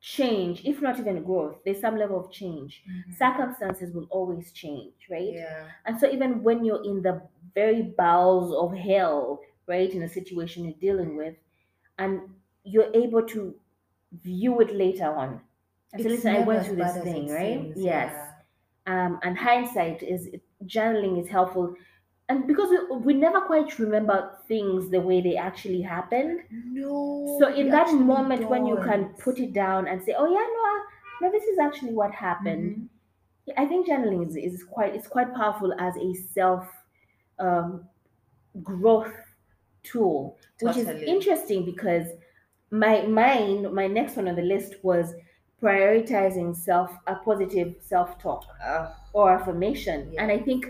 change, 0.00 0.62
if 0.64 0.82
not 0.82 0.98
even 1.00 1.22
growth. 1.24 1.56
There's 1.64 1.80
some 1.80 1.96
level 1.96 2.20
of 2.24 2.30
change. 2.30 2.82
Mhm. 2.88 3.16
Circumstances 3.16 3.94
will 3.94 4.06
always 4.10 4.52
change, 4.52 4.92
right? 5.10 5.32
Yeah. 5.32 5.64
And 5.86 5.98
so 5.98 6.08
even 6.10 6.42
when 6.42 6.64
you're 6.64 6.84
in 6.84 7.02
the 7.02 7.22
very 7.54 7.82
bowels 7.82 8.52
of 8.54 8.76
hell, 8.76 9.40
right, 9.66 9.90
in 9.90 10.02
a 10.02 10.08
situation 10.08 10.64
you're 10.64 10.74
dealing 10.74 11.16
with, 11.16 11.34
and 11.98 12.20
you're 12.66 12.90
able 12.94 13.22
to 13.34 13.54
view 14.22 14.60
it 14.60 14.74
later 14.74 15.06
on. 15.14 15.40
And 15.92 16.00
It's 16.00 16.10
listen, 16.10 16.34
I 16.36 16.40
went 16.40 16.66
through 16.66 16.76
this 16.76 16.96
thing, 17.02 17.28
right? 17.30 17.60
seems, 17.62 17.78
Yes 17.78 18.12
yeah. 18.12 18.32
um, 19.06 19.20
and 19.22 19.38
hindsight 19.38 20.02
is 20.02 20.28
journaling 20.64 21.20
is 21.22 21.28
helpful 21.28 21.74
and 22.28 22.46
because 22.46 22.70
we, 22.70 22.96
we 22.98 23.14
never 23.14 23.40
quite 23.42 23.78
remember 23.78 24.16
things 24.48 24.90
the 24.90 25.00
way 25.00 25.20
they 25.20 25.36
actually 25.36 25.82
happened 25.82 26.40
No. 26.50 27.36
so 27.38 27.54
in 27.54 27.70
that 27.70 27.92
moment 27.92 28.48
when 28.48 28.66
you 28.66 28.76
can 28.78 29.10
put 29.24 29.38
it 29.38 29.52
down 29.52 29.86
and 29.86 30.02
say 30.02 30.14
oh 30.18 30.26
yeah 30.26 30.46
no 30.56 30.62
I- 30.72 30.86
no 31.22 31.30
this 31.30 31.44
is 31.44 31.58
actually 31.58 31.94
what 31.94 32.12
happened 32.12 32.88
Mhm. 33.48 33.58
i 33.58 33.66
think 33.66 33.86
journaling 33.88 34.26
is, 34.28 34.36
is 34.36 34.64
quite 34.64 34.94
it's 34.94 35.08
quite 35.08 35.34
powerful 35.34 35.72
as 35.78 35.96
a 35.96 36.14
self 36.14 36.66
um, 37.38 37.88
growth 38.62 39.14
tool 39.82 40.38
which 40.60 40.76
is 40.76 40.88
interesting 40.88 41.64
because 41.64 42.08
my 42.70 43.02
mind, 43.02 43.72
my 43.72 43.86
next 43.86 44.16
one 44.16 44.28
on 44.28 44.34
the 44.36 44.42
list 44.42 44.74
was 44.82 45.14
prioritizing 45.62 46.54
self 46.54 46.90
a 47.06 47.16
positive 47.16 47.76
self-talk 47.80 48.44
Uh, 48.62 48.92
or 49.12 49.30
affirmation. 49.32 50.14
And 50.18 50.30
I 50.30 50.38
think 50.38 50.66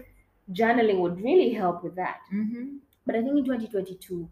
journaling 0.52 1.00
would 1.00 1.20
really 1.20 1.50
help 1.52 1.82
with 1.82 1.96
that. 1.96 2.20
mhm. 2.32 2.78
But 3.06 3.16
I 3.16 3.22
think 3.22 3.36
in 3.38 3.44
2022, 3.44 4.28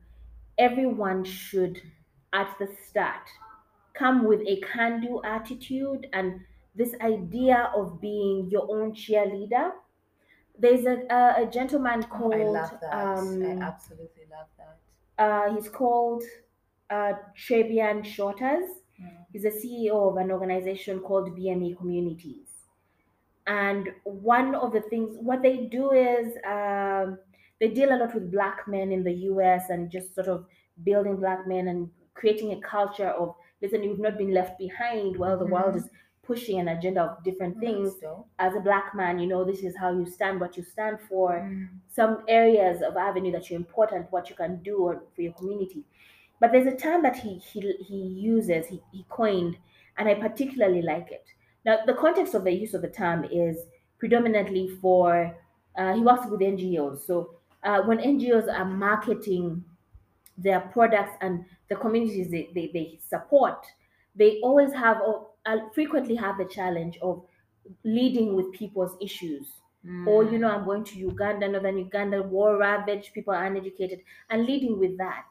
everyone 0.58 1.24
should, 1.24 1.80
at 2.32 2.54
the 2.58 2.68
start, 2.88 3.26
come 3.94 4.24
with 4.24 4.40
a 4.46 4.60
can 4.60 5.00
do 5.00 5.22
attitude 5.24 6.08
and 6.12 6.40
this 6.74 6.94
idea 7.00 7.70
of 7.76 8.00
being 8.00 8.50
your 8.50 8.66
own 8.70 8.92
cheerleader. 8.92 9.72
There's 10.58 10.86
a, 10.86 10.96
a, 11.10 11.42
a 11.42 11.46
gentleman 11.46 12.04
Oh, 12.04 12.08
called, 12.16 12.34
I 12.34 12.44
love 12.44 12.78
that. 12.80 12.94
um, 12.94 13.42
I 13.42 13.64
absolutely 13.66 14.24
love 14.30 14.48
that. 14.58 14.78
uh, 15.24 15.54
he's 15.54 15.68
called 15.68 16.22
uh, 16.94 17.12
Trabian 17.44 18.04
Shorters. 18.04 18.66
He's 19.32 19.42
the 19.42 19.54
CEO 19.60 19.96
of 20.10 20.16
an 20.24 20.30
organization 20.30 21.00
called 21.00 21.26
BME 21.38 21.76
Communities. 21.80 22.48
And 23.46 23.88
one 24.04 24.54
of 24.54 24.72
the 24.72 24.80
things, 24.90 25.16
what 25.28 25.42
they 25.42 25.56
do 25.78 25.90
is 25.92 26.26
um, 26.56 27.18
they 27.60 27.68
deal 27.78 27.90
a 27.94 27.98
lot 28.02 28.14
with 28.14 28.30
Black 28.30 28.58
men 28.74 28.92
in 28.96 29.02
the 29.08 29.14
US 29.30 29.70
and 29.70 29.90
just 29.90 30.14
sort 30.14 30.28
of 30.28 30.46
building 30.88 31.16
Black 31.16 31.46
men 31.52 31.68
and 31.68 31.90
creating 32.14 32.52
a 32.52 32.60
culture 32.60 33.08
of, 33.22 33.34
listen, 33.60 33.82
you've 33.82 33.98
not 34.08 34.16
been 34.22 34.32
left 34.32 34.54
behind 34.66 35.16
while 35.22 35.38
the 35.42 35.50
world 35.54 35.74
Mhm. 35.74 35.80
is 35.82 35.88
pushing 36.30 36.58
an 36.60 36.68
agenda 36.76 37.00
of 37.06 37.22
different 37.28 37.56
things. 37.64 37.88
As 38.38 38.52
a 38.54 38.60
Black 38.68 38.94
man, 38.94 39.18
you 39.22 39.26
know, 39.32 39.42
this 39.44 39.62
is 39.68 39.76
how 39.82 39.90
you 39.98 40.06
stand, 40.16 40.40
what 40.40 40.56
you 40.56 40.62
stand 40.74 40.96
for 41.08 41.28
Mm. 41.32 41.68
some 41.98 42.12
areas 42.28 42.76
of 42.88 42.96
avenue 43.08 43.32
that 43.32 43.44
you're 43.50 43.60
important, 43.66 44.10
what 44.14 44.30
you 44.30 44.36
can 44.42 44.52
do 44.70 44.76
for 45.14 45.20
your 45.26 45.34
community. 45.40 45.82
But 46.44 46.52
there's 46.52 46.66
a 46.66 46.76
term 46.76 47.02
that 47.04 47.16
he 47.16 47.38
he, 47.38 47.72
he 47.78 47.96
uses, 47.96 48.66
he, 48.66 48.82
he 48.92 49.06
coined, 49.08 49.56
and 49.96 50.06
I 50.06 50.12
particularly 50.12 50.82
like 50.82 51.10
it. 51.10 51.24
Now, 51.64 51.78
the 51.86 51.94
context 51.94 52.34
of 52.34 52.44
the 52.44 52.52
use 52.52 52.74
of 52.74 52.82
the 52.82 52.90
term 52.90 53.24
is 53.24 53.56
predominantly 53.98 54.68
for 54.82 55.34
uh, 55.78 55.94
he 55.94 56.02
works 56.02 56.26
with 56.26 56.40
NGOs. 56.40 57.06
So 57.06 57.36
uh, 57.62 57.80
when 57.84 57.96
NGOs 57.96 58.52
are 58.52 58.66
marketing 58.66 59.64
their 60.36 60.60
products 60.60 61.16
and 61.22 61.46
the 61.70 61.76
communities 61.76 62.30
they, 62.30 62.50
they, 62.54 62.70
they 62.74 63.00
support, 63.08 63.64
they 64.14 64.38
always 64.40 64.70
have 64.74 65.00
or 65.00 65.28
uh, 65.46 65.70
frequently 65.74 66.14
have 66.14 66.36
the 66.36 66.44
challenge 66.44 66.98
of 67.00 67.24
leading 67.84 68.34
with 68.34 68.52
people's 68.52 68.98
issues. 69.00 69.48
Or, 70.06 70.24
you 70.24 70.36
know, 70.36 70.50
I'm 70.50 70.66
going 70.66 70.84
to 70.84 70.98
Uganda, 70.98 71.48
northern 71.48 71.78
Uganda, 71.78 72.22
war 72.22 72.58
ravaged, 72.58 73.14
people 73.14 73.32
are 73.32 73.46
uneducated, 73.46 74.00
and 74.28 74.44
leading 74.44 74.78
with 74.78 74.98
that. 74.98 75.24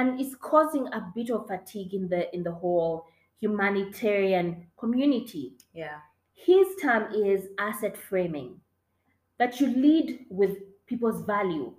And 0.00 0.18
it's 0.18 0.34
causing 0.34 0.86
a 0.86 1.12
bit 1.14 1.28
of 1.30 1.46
fatigue 1.46 1.92
in 1.92 2.08
the 2.08 2.34
in 2.34 2.42
the 2.42 2.52
whole 2.52 3.04
humanitarian 3.38 4.66
community. 4.78 5.52
Yeah. 5.74 5.98
His 6.32 6.68
term 6.80 7.12
is 7.12 7.48
asset 7.58 7.98
framing, 7.98 8.60
that 9.38 9.60
you 9.60 9.66
lead 9.66 10.24
with 10.30 10.56
people's 10.86 11.20
value, 11.26 11.74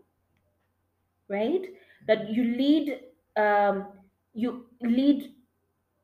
right? 1.30 1.64
That 2.08 2.30
you 2.30 2.44
lead, 2.44 3.00
um, 3.38 3.88
you 4.36 4.68
lead 4.82 5.34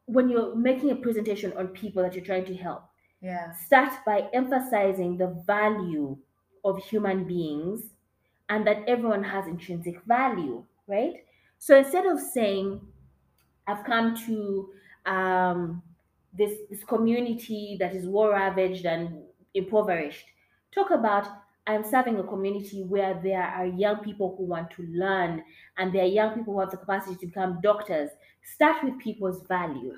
when 0.07 0.27
you're 0.27 0.55
making 0.55 0.89
a 0.89 0.95
presentation 0.95 1.53
on 1.55 1.67
people 1.67 2.01
that 2.01 2.15
you're 2.15 2.25
trying 2.25 2.45
to 2.45 2.55
help. 2.55 2.81
Yeah. 3.21 3.51
Start 3.51 3.93
by 4.07 4.27
emphasizing 4.33 5.17
the 5.17 5.43
value 5.45 6.17
of 6.63 6.83
human 6.83 7.25
beings 7.25 7.93
and 8.49 8.65
that 8.65 8.83
everyone 8.87 9.23
has 9.23 9.45
intrinsic 9.45 10.01
value, 10.05 10.63
right? 10.87 11.26
So 11.57 11.77
instead 11.77 12.05
of 12.05 12.19
saying, 12.19 12.81
I've 13.67 13.83
come 13.85 14.15
to 14.27 14.73
um, 15.05 15.83
this 16.33 16.59
this 16.69 16.83
community 16.83 17.77
that 17.79 17.95
is 17.95 18.05
war 18.07 18.31
ravaged 18.31 18.85
and 18.85 19.25
impoverished. 19.53 20.25
Talk 20.73 20.91
about 20.91 21.27
I'm 21.67 21.83
serving 21.83 22.17
a 22.19 22.23
community 22.23 22.83
where 22.83 23.19
there 23.21 23.43
are 23.43 23.65
young 23.65 23.97
people 24.03 24.35
who 24.37 24.43
want 24.45 24.71
to 24.71 24.83
learn 24.83 25.43
and 25.77 25.93
there 25.93 26.03
are 26.03 26.07
young 26.07 26.33
people 26.35 26.53
who 26.53 26.59
have 26.61 26.71
the 26.71 26.77
capacity 26.77 27.17
to 27.17 27.25
become 27.27 27.59
doctors. 27.61 28.11
Start 28.43 28.83
with 28.83 28.97
people's 28.99 29.43
value. 29.47 29.97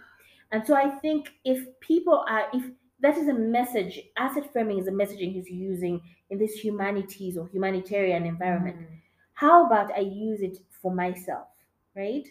And 0.52 0.65
so 0.65 0.76
I 0.76 0.89
think 0.89 1.30
if 1.45 1.80
people 1.80 2.26
are 2.28 2.48
if 2.54 2.72
that 3.02 3.17
is 3.17 3.28
a 3.28 3.34
message, 3.34 4.00
asset 4.17 4.52
framing 4.52 4.80
is 4.80 4.88
a 4.88 4.91
messaging 4.91 5.34
he's 5.34 5.50
using 5.50 6.02
in 6.30 6.38
this 6.39 6.54
humanities 6.63 7.38
or 7.38 7.48
humanitarian 7.48 8.26
environment. 8.26 8.78
Mm, 8.78 9.02
How 9.34 9.65
about 9.65 9.91
I 9.95 10.00
use 10.00 10.41
it 10.41 10.58
for 10.82 10.94
myself, 10.94 11.50
right? 11.96 12.28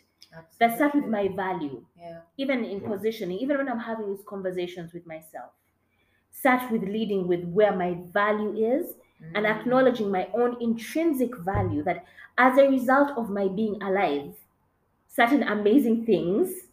That 0.58 0.76
starts 0.76 0.94
with 0.94 1.06
my 1.06 1.28
value 1.28 1.86
Yeah. 1.96 2.22
even 2.36 2.64
in 2.64 2.80
positioning, 2.82 3.38
even 3.38 3.58
when 3.58 3.68
I'm 3.68 3.80
having 3.80 4.08
these 4.14 4.24
conversations 4.24 4.92
with 4.92 5.06
myself, 5.06 5.52
start 6.30 6.70
with 6.70 6.82
leading 6.82 7.28
with 7.28 7.44
where 7.44 7.74
my 7.76 7.94
value 7.94 8.54
is 8.56 8.94
and 9.34 9.46
Mm. 9.46 9.60
acknowledging 9.60 10.10
my 10.10 10.26
own 10.34 10.60
intrinsic 10.62 11.36
value 11.38 11.82
that 11.84 12.06
as 12.38 12.58
a 12.58 12.68
result 12.68 13.10
of 13.18 13.30
my 13.30 13.48
being 13.48 13.82
alive, 13.82 14.36
certain 15.08 15.42
amazing 15.44 16.06
things 16.06 16.68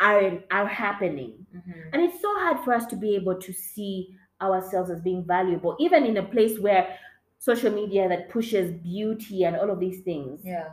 are, 0.00 0.42
are 0.50 0.66
happening. 0.66 1.46
Mhm. 1.54 1.90
And 1.92 2.02
it's 2.02 2.20
so 2.20 2.32
hard 2.38 2.60
for 2.64 2.72
us 2.74 2.86
to 2.86 2.96
be 2.96 3.14
able 3.16 3.40
to 3.40 3.52
see 3.52 4.16
ourselves 4.40 4.90
as 4.90 5.00
being 5.00 5.24
valuable, 5.24 5.76
even 5.78 6.04
in 6.04 6.16
a 6.16 6.22
place 6.28 6.58
where 6.58 6.98
social 7.38 7.72
media 7.72 8.08
that 8.08 8.28
pushes 8.30 8.72
beauty 8.72 9.44
and 9.44 9.56
all 9.56 9.70
of 9.70 9.80
these 9.80 10.00
things 10.00 10.40
Yeah. 10.44 10.70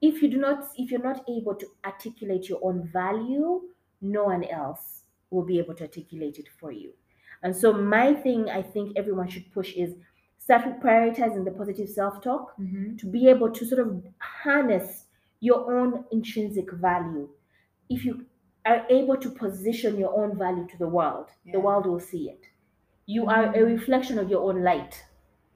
if 0.00 0.22
you 0.22 0.28
do 0.30 0.38
not 0.38 0.64
if 0.76 0.90
you're 0.90 1.02
not 1.02 1.24
able 1.28 1.54
to 1.54 1.66
articulate 1.84 2.48
your 2.48 2.58
own 2.62 2.88
value 2.88 3.62
no 4.00 4.24
one 4.24 4.44
else 4.44 5.04
will 5.30 5.44
be 5.44 5.58
able 5.58 5.74
to 5.74 5.84
articulate 5.84 6.38
it 6.38 6.48
for 6.58 6.72
you 6.72 6.92
and 7.42 7.54
so 7.54 7.72
my 7.72 8.14
thing 8.14 8.48
i 8.50 8.62
think 8.62 8.92
everyone 8.96 9.28
should 9.28 9.50
push 9.52 9.74
is 9.76 9.94
start 10.38 10.66
with 10.66 10.76
prioritizing 10.82 11.44
the 11.44 11.50
positive 11.50 11.88
self-talk 11.88 12.56
Mhm. 12.58 12.98
to 12.98 13.06
be 13.06 13.28
able 13.28 13.50
to 13.50 13.64
sort 13.66 13.80
of 13.86 14.02
harness 14.18 15.06
your 15.40 15.72
own 15.72 16.04
intrinsic 16.10 16.70
value 16.72 17.28
if 17.90 18.04
you 18.04 18.24
are 18.66 18.84
able 18.90 19.16
to 19.16 19.30
position 19.30 19.96
your 19.98 20.12
own 20.18 20.36
value 20.36 20.66
to 20.66 20.78
the 20.78 20.88
world 20.88 21.28
Yeah. 21.44 21.52
the 21.52 21.60
world 21.60 21.86
will 21.86 22.00
see 22.00 22.30
it 22.30 22.46
you 23.06 23.26
are 23.26 23.44
a 23.44 23.58
Mm. 23.58 23.66
reflection 23.76 24.18
of 24.18 24.30
your 24.30 24.42
own 24.48 24.62
light 24.62 25.04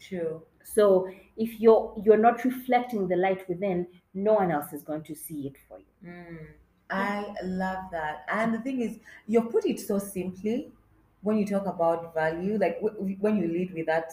True. 0.00 0.42
so 0.62 1.08
if 1.36 1.60
you're 1.60 1.94
you're 2.04 2.18
not 2.18 2.44
reflecting 2.44 3.08
the 3.08 3.16
light 3.16 3.48
within, 3.48 3.86
no 4.14 4.34
one 4.34 4.50
else 4.50 4.72
is 4.72 4.82
going 4.82 5.02
to 5.04 5.14
see 5.14 5.46
it 5.46 5.56
for 5.68 5.78
you. 5.78 6.10
Mm. 6.10 6.46
I 6.90 7.34
love 7.42 7.84
that. 7.92 8.24
And 8.28 8.54
the 8.54 8.60
thing 8.60 8.80
is, 8.82 8.98
you 9.26 9.40
put 9.42 9.64
it 9.66 9.80
so 9.80 9.98
simply 9.98 10.70
when 11.22 11.38
you 11.38 11.46
talk 11.46 11.66
about 11.66 12.12
value, 12.14 12.58
like 12.58 12.80
w- 12.80 13.16
when 13.20 13.36
you 13.38 13.48
lead 13.48 13.72
with 13.74 13.86
that 13.86 14.12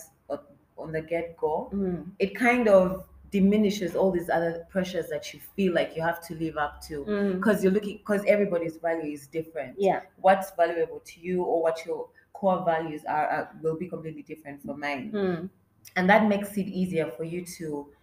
on 0.78 0.92
the 0.92 1.02
get 1.02 1.38
go, 1.38 1.70
Mm, 1.74 2.12
it 2.20 2.36
kind 2.36 2.68
of 2.68 3.06
diminishes 3.32 3.96
all 3.96 4.12
these 4.12 4.30
other 4.30 4.66
pressures 4.70 5.08
that 5.10 5.34
you 5.34 5.40
feel 5.56 5.74
like 5.74 5.96
you 5.96 6.02
have 6.02 6.22
to 6.28 6.36
live 6.36 6.58
up 6.58 6.82
to 6.82 7.06
mm, 7.06 7.36
because 7.36 7.64
you're 7.64 7.72
looking 7.72 7.98
because 7.98 8.24
everybody's 8.28 8.76
value 8.76 9.14
is 9.14 9.26
different 9.28 9.74
yeah, 9.80 10.02
what's 10.18 10.52
valuable 10.58 11.00
to 11.06 11.22
you 11.22 11.42
or 11.42 11.62
what 11.64 11.86
your 11.86 12.10
core 12.34 12.62
values 12.66 13.06
are, 13.06 13.28
are 13.28 13.52
will 13.62 13.78
be 13.78 13.88
completely 13.88 14.22
different 14.24 14.62
from 14.62 14.82
mine 14.82 15.12
mm, 15.14 15.50
and 15.96 16.10
that 16.10 16.28
makes 16.28 16.58
it 16.58 16.68
easier 16.68 17.10
for 17.12 17.24
you 17.24 17.46
to 17.46 17.94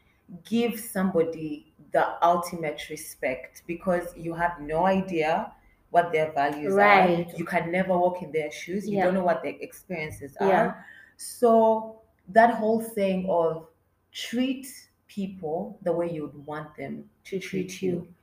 give 0.44 0.78
somebody 0.78 1.72
the 1.92 2.22
ultimate 2.24 2.88
respect 2.90 3.62
because 3.66 4.14
you 4.16 4.34
have 4.34 4.60
no 4.60 4.84
idea 4.86 5.54
what 5.90 6.12
their 6.12 6.30
values 6.32 6.76
Right. 6.76 6.78
are 6.78 7.26
you 7.34 7.44
can 7.46 7.70
never 7.72 7.96
walk 7.96 8.22
in 8.22 8.30
their 8.30 8.50
shoes. 8.50 8.90
You 8.90 8.98
Yeah. 8.98 9.02
don't 9.02 9.14
know 9.14 9.24
what 9.24 9.42
their 9.42 9.56
experiences 9.60 10.36
are. 10.36 10.46
Yeah. 10.46 10.82
so 11.16 12.02
that 12.28 12.54
whole 12.54 12.80
thing 12.80 13.26
of 13.28 13.68
treat 14.12 14.66
people 15.06 15.78
the 15.82 15.92
way 15.92 16.10
you'd 16.12 16.34
want 16.46 16.76
them 16.76 17.10
to 17.24 17.38
treat 17.40 17.80
you. 17.82 18.14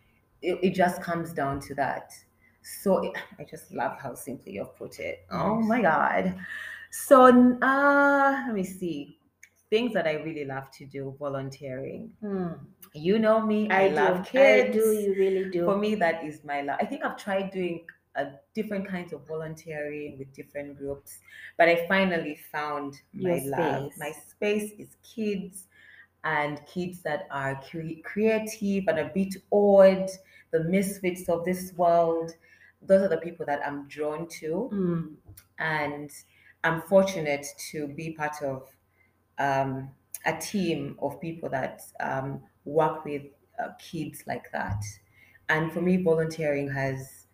it, 0.41 0.59
it 0.63 0.71
just 0.75 1.01
comes 1.01 1.33
down 1.33 1.59
to 1.61 1.75
that. 1.75 2.13
So 2.61 3.03
it, 3.03 3.17
i 3.39 3.43
just 3.43 3.71
love 3.71 3.99
how 3.99 4.13
simply 4.15 4.53
you've 4.53 4.75
put 4.75 4.99
it. 4.99 5.25
Oh 5.31 5.61
my 5.61 5.81
god. 5.81 6.39
So 6.91 7.25
uh 7.61 8.43
let 8.47 8.53
me 8.55 8.63
see 8.63 9.19
things 9.69 9.93
that 9.93 10.05
i 10.07 10.13
really 10.13 10.45
love 10.45 10.69
to 10.71 10.85
do 10.85 11.15
volunteering 11.19 12.11
mm. 12.23 12.57
you 12.93 13.17
know 13.19 13.41
me 13.45 13.69
i, 13.69 13.85
I, 13.85 13.87
love 13.89 14.25
kids 14.25 14.69
I 14.69 14.79
do. 14.79 14.91
You 14.91 15.15
really 15.17 15.49
do. 15.49 15.65
for 15.65 15.77
me 15.77 15.95
that 15.95 16.23
is 16.23 16.43
my 16.43 16.61
love 16.61 16.77
i 16.81 16.85
think 16.85 17.03
i've 17.03 17.17
tried 17.17 17.51
doing 17.51 17.85
uh, 18.15 18.25
different 18.53 18.87
kinds 18.87 19.11
of 19.11 19.27
volunteering 19.27 20.17
with 20.17 20.31
different 20.33 20.77
groups 20.77 21.19
but 21.57 21.67
i 21.67 21.85
finally 21.87 22.37
found 22.51 22.95
my 23.13 23.35
Your 23.35 23.51
love 23.57 23.91
space. 23.93 23.99
my 23.99 24.11
space 24.11 24.71
is 24.77 24.95
kids 25.03 25.65
and 26.23 26.59
kids 26.65 27.01
that 27.01 27.27
are 27.31 27.61
cre- 27.69 28.01
creative 28.03 28.85
and 28.87 28.99
a 28.99 29.11
bit 29.13 29.35
odd 29.51 30.09
the 30.51 30.63
misfits 30.63 31.27
of 31.27 31.43
this 31.43 31.73
world 31.75 32.31
those 32.81 33.01
are 33.01 33.09
the 33.09 33.17
people 33.17 33.45
that 33.45 33.61
i'm 33.65 33.87
drawn 33.87 34.27
to 34.27 34.69
Mm, 34.71 35.15
and 35.59 36.11
i'm 36.63 36.81
fortunate 36.83 37.45
to 37.71 37.87
be 37.87 38.11
part 38.11 38.41
of 38.41 38.67
um, 39.39 39.89
a 40.25 40.37
team 40.37 40.97
of 41.01 41.19
people 41.21 41.49
that 41.49 41.81
um, 41.99 42.41
work 42.65 43.05
with 43.05 43.23
uh, 43.63 43.69
kids 43.79 44.23
like 44.27 44.51
that. 44.51 44.83
And 45.49 45.71
for 45.71 45.81
me, 45.81 45.97
volunteering 45.97 46.71
has, 46.71 47.27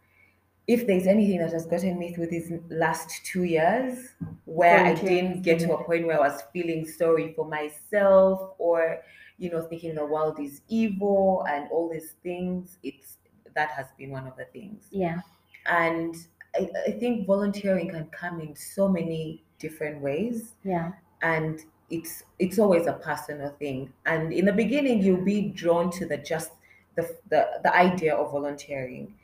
if 0.67 0.85
there's 0.85 1.07
anything 1.07 1.39
that 1.39 1.53
has 1.53 1.65
gotten 1.65 1.97
me 1.97 2.13
through 2.13 2.27
these 2.27 2.51
last 2.69 3.25
two 3.25 3.43
years, 3.43 4.09
where 4.45 4.85
I 4.85 4.93
didn't 4.93 5.43
get 5.43 5.59
to 5.59 5.73
a 5.73 5.83
point 5.83 6.05
where 6.05 6.21
I 6.21 6.27
was 6.27 6.41
feeling 6.51 6.85
sorry 6.85 7.33
for 7.33 7.45
myself 7.45 8.51
or, 8.57 8.99
you 9.37 9.49
know, 9.49 9.61
thinking 9.61 9.95
the 9.95 10.05
world 10.05 10.39
is 10.39 10.61
evil 10.67 11.45
and 11.49 11.69
all 11.71 11.89
these 11.89 12.15
things, 12.21 12.77
it's 12.83 13.17
that 13.55 13.69
has 13.71 13.87
been 13.97 14.11
one 14.11 14.27
of 14.27 14.35
the 14.37 14.45
things 14.45 14.85
yeah. 14.91 15.19
and 15.65 16.15
I, 16.55 16.69
I 16.87 16.91
think 16.91 17.27
volunteering 17.27 17.89
can 17.89 18.05
come 18.05 18.39
in 18.39 18.55
so 18.55 18.87
many 18.87 19.43
different 19.59 20.01
ways 20.01 20.53
Yeah. 20.63 20.91
and 21.21 21.59
it's 21.91 22.23
it's 22.39 22.59
always 22.59 22.87
a 22.87 22.93
personal 22.93 23.49
thing. 23.51 23.93
And 24.05 24.33
in 24.33 24.45
the 24.45 24.53
beginning 24.53 25.01
you'll 25.03 25.25
be 25.25 25.49
drawn 25.49 25.91
to 25.91 26.05
the 26.05 26.17
just 26.17 26.51
the 26.95 27.03
the, 27.29 27.61
the 27.63 27.75
idea 27.75 28.15
of 28.15 28.31
volunteering. 28.31 29.15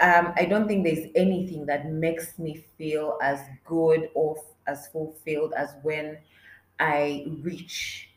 Um, 0.00 0.32
i 0.36 0.44
don't 0.44 0.68
think 0.68 0.84
there's 0.84 1.08
anything 1.16 1.66
that 1.66 1.86
makes 1.90 2.38
me 2.38 2.64
feel 2.76 3.18
as 3.20 3.40
good 3.64 4.10
or 4.14 4.38
f- 4.38 4.44
as 4.66 4.86
fulfilled 4.88 5.52
as 5.56 5.74
when 5.82 6.18
i 6.78 7.26
reach 7.42 8.10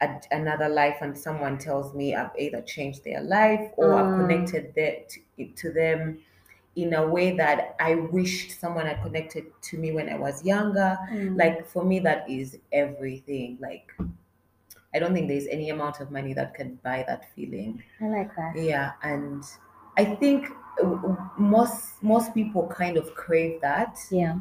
a, 0.00 0.20
another 0.30 0.68
life 0.68 0.98
and 1.00 1.16
someone 1.18 1.58
tells 1.58 1.94
me 1.94 2.14
i've 2.14 2.36
either 2.38 2.62
changed 2.62 3.04
their 3.04 3.22
life 3.22 3.70
or 3.76 3.98
i've 4.00 4.12
Mm. 4.12 4.16
connected 4.16 4.74
that 4.76 5.08
to, 5.10 5.46
to 5.54 5.72
them 5.72 6.20
in 6.76 6.94
a 6.94 7.06
way 7.06 7.36
that 7.36 7.76
i 7.80 7.94
wished 7.94 8.58
someone 8.58 8.86
had 8.86 9.02
connected 9.02 9.46
to 9.62 9.78
me 9.78 9.92
when 9.92 10.08
i 10.08 10.16
was 10.16 10.44
younger 10.44 10.98
Mm, 11.10 11.36
like 11.36 11.66
for 11.66 11.84
me 11.84 11.98
that 12.00 12.28
is 12.28 12.58
everything 12.72 13.56
like 13.60 13.92
i 14.94 14.98
don't 14.98 15.12
think 15.14 15.28
there's 15.28 15.46
any 15.46 15.70
amount 15.70 16.00
of 16.00 16.10
money 16.10 16.32
that 16.34 16.54
can 16.54 16.76
buy 16.76 17.04
that 17.06 17.32
feeling 17.34 17.82
I 18.00 18.06
like 18.06 18.36
that. 18.36 18.56
yeah 18.56 18.92
and 19.02 19.44
i 19.96 20.04
think 20.04 20.48
uh, 20.82 21.16
most 21.38 22.02
most 22.02 22.34
people 22.34 22.66
kind 22.68 22.96
of 22.96 23.14
crave 23.14 23.60
that 23.60 23.98
Yeah. 24.10 24.40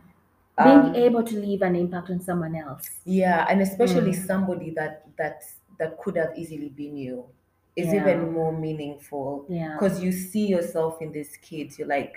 Being 0.61 0.93
Um, 0.93 0.95
able 0.95 1.23
to 1.23 1.35
leave 1.39 1.61
an 1.63 1.75
impact 1.75 2.09
on 2.11 2.21
someone 2.21 2.55
else. 2.55 2.89
yeah, 3.05 3.45
and 3.49 3.61
especially 3.61 4.13
Mm. 4.13 4.25
somebody 4.25 4.69
that 4.71 5.05
that 5.17 5.43
that 5.77 5.97
could 5.99 6.15
have 6.15 6.37
easily 6.37 6.69
been 6.69 6.95
you 6.95 7.29
is 7.75 7.87
Yeah. 7.87 8.01
even 8.01 8.31
more 8.31 8.51
meaningful 8.51 9.45
Yeah. 9.49 9.73
because 9.73 10.01
you 10.03 10.11
see 10.11 10.45
yourself 10.47 11.01
in 11.01 11.11
these 11.11 11.35
kids. 11.37 11.77
You're 11.79 11.87
like, 11.87 12.13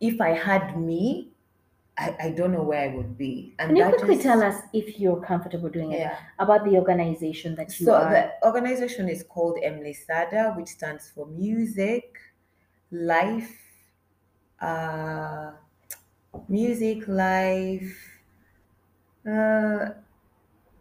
if 0.00 0.20
I 0.20 0.30
had 0.30 0.80
me, 0.80 1.32
I, 1.98 2.14
I 2.20 2.30
don't 2.30 2.52
know 2.52 2.62
where 2.62 2.82
I 2.90 2.94
would 2.94 3.16
be. 3.16 3.54
And 3.58 3.68
Can 3.68 3.76
you 3.76 3.84
quickly 3.88 4.16
just- 4.16 4.22
tell 4.26 4.42
us 4.42 4.56
if 4.74 4.98
you're 5.00 5.20
comfortable 5.20 5.70
doing 5.70 5.92
it 5.92 6.10
about 6.38 6.64
the 6.64 6.76
organization 6.76 7.54
that 7.54 7.78
you 7.80 7.86
So 7.86 7.94
are? 7.94 8.10
the 8.10 8.46
organization 8.46 9.08
is 9.08 9.22
called 9.22 9.56
MLISADA, 9.64 10.56
which 10.56 10.68
stands 10.68 11.10
for 11.10 11.24
Music, 11.26 12.18
Life, 12.90 13.58
uh, 14.60 15.52
Music, 16.48 17.08
Life. 17.08 17.96
Uh, 19.26 19.88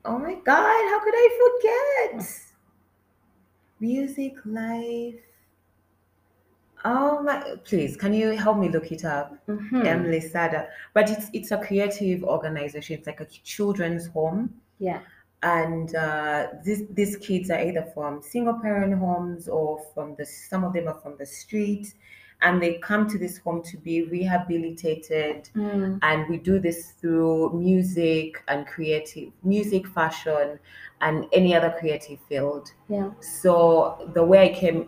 oh 0.03 0.19
my 0.19 0.35
God, 0.35 0.81
how 0.91 0.99
could 1.03 1.13
I 1.15 1.27
forget? 2.13 2.29
Music, 3.89 4.33
Life. 4.45 5.21
Oh 6.83 7.21
my! 7.21 7.55
Please, 7.65 7.95
can 7.97 8.13
you 8.13 8.29
help 8.31 8.57
me 8.57 8.69
look 8.69 8.91
it 8.91 9.05
up? 9.05 9.27
Mhm. 9.47 9.83
MLISADA, 10.01 10.67
but 10.95 11.09
it's 11.13 11.27
it's 11.33 11.51
a 11.51 11.57
creative 11.67 12.23
organization. 12.23 12.97
It's 12.97 13.07
like 13.07 13.21
a 13.21 13.25
children's 13.53 14.07
home 14.07 14.41
Yeah. 14.79 15.01
and 15.43 15.87
uh, 15.95 16.47
these 16.63 16.81
these 16.97 17.15
kids 17.27 17.47
are 17.51 17.59
either 17.67 17.83
from 17.93 18.21
single 18.33 18.57
parent 18.65 18.93
homes 19.03 19.47
or 19.47 19.67
from 19.93 20.15
the 20.17 20.25
some 20.25 20.63
of 20.67 20.73
them 20.73 20.87
are 20.87 20.99
from 21.03 21.15
the 21.21 21.25
street 21.25 21.93
and 22.41 22.61
they 22.61 22.75
come 22.79 23.07
to 23.09 23.17
this 23.17 23.37
home 23.39 23.61
to 23.63 23.77
be 23.77 24.03
rehabilitated 24.03 25.49
Mm. 25.55 25.99
and 26.01 26.27
we 26.29 26.37
do 26.37 26.59
this 26.59 26.91
through 26.99 27.53
music 27.53 28.43
and 28.47 28.67
creative 28.67 29.31
music 29.43 29.87
fashion 29.87 30.59
and 31.01 31.25
any 31.33 31.55
other 31.55 31.73
creative 31.79 32.19
field 32.27 32.71
Yeah. 32.89 33.09
so 33.19 34.09
the 34.13 34.23
way 34.23 34.39
i 34.49 34.53
came 34.53 34.87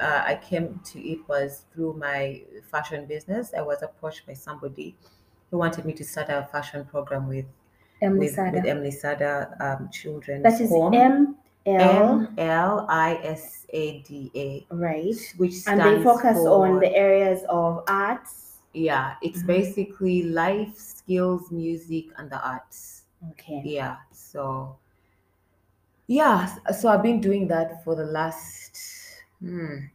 uh, 0.00 0.22
i 0.26 0.34
came 0.36 0.80
to 0.84 0.98
it 1.00 1.20
was 1.28 1.64
through 1.72 1.94
my 1.94 2.42
fashion 2.70 3.06
business 3.06 3.52
i 3.56 3.60
was 3.62 3.82
approached 3.82 4.26
by 4.26 4.34
somebody 4.34 4.96
who 5.50 5.58
wanted 5.58 5.84
me 5.84 5.92
to 5.94 6.04
start 6.04 6.28
a 6.28 6.46
fashion 6.52 6.84
program 6.84 7.26
with 7.28 7.46
Emily 8.00 8.26
with, 8.26 8.34
Sada. 8.36 8.52
with 8.56 8.64
MLISADA 8.64 9.60
um, 9.60 9.88
Children's 9.90 10.44
That 10.44 10.60
is. 10.60 10.70
M 10.72 11.36
L. 11.66 12.32
L 12.38 12.86
I 12.88 13.14
S 13.22 13.66
A 13.70 14.00
D 14.02 14.30
A, 14.34 14.66
Right. 14.70 15.34
which 15.36 15.54
And 15.66 15.80
they 15.80 16.02
focus 16.02 16.38
for, 16.38 16.48
on 16.66 16.80
the 16.80 16.94
areas 16.94 17.44
of 17.48 17.84
arts. 17.88 18.60
yeah. 18.72 19.16
It's 19.22 19.42
Mhm. 19.42 19.46
basically 19.46 20.22
life 20.24 20.76
skills, 20.76 21.50
music, 21.50 22.06
and 22.16 22.30
the 22.30 22.40
arts. 22.46 23.04
Okay. 23.30 23.62
Yeah. 23.64 23.98
So 24.12 24.78
yeah. 26.06 26.46
So 26.72 26.88
I've 26.88 27.02
been 27.02 27.20
doing 27.20 27.48
that 27.48 27.84
for 27.84 27.94
the 27.94 28.04
last 28.04 28.76
hmm, 29.40 29.86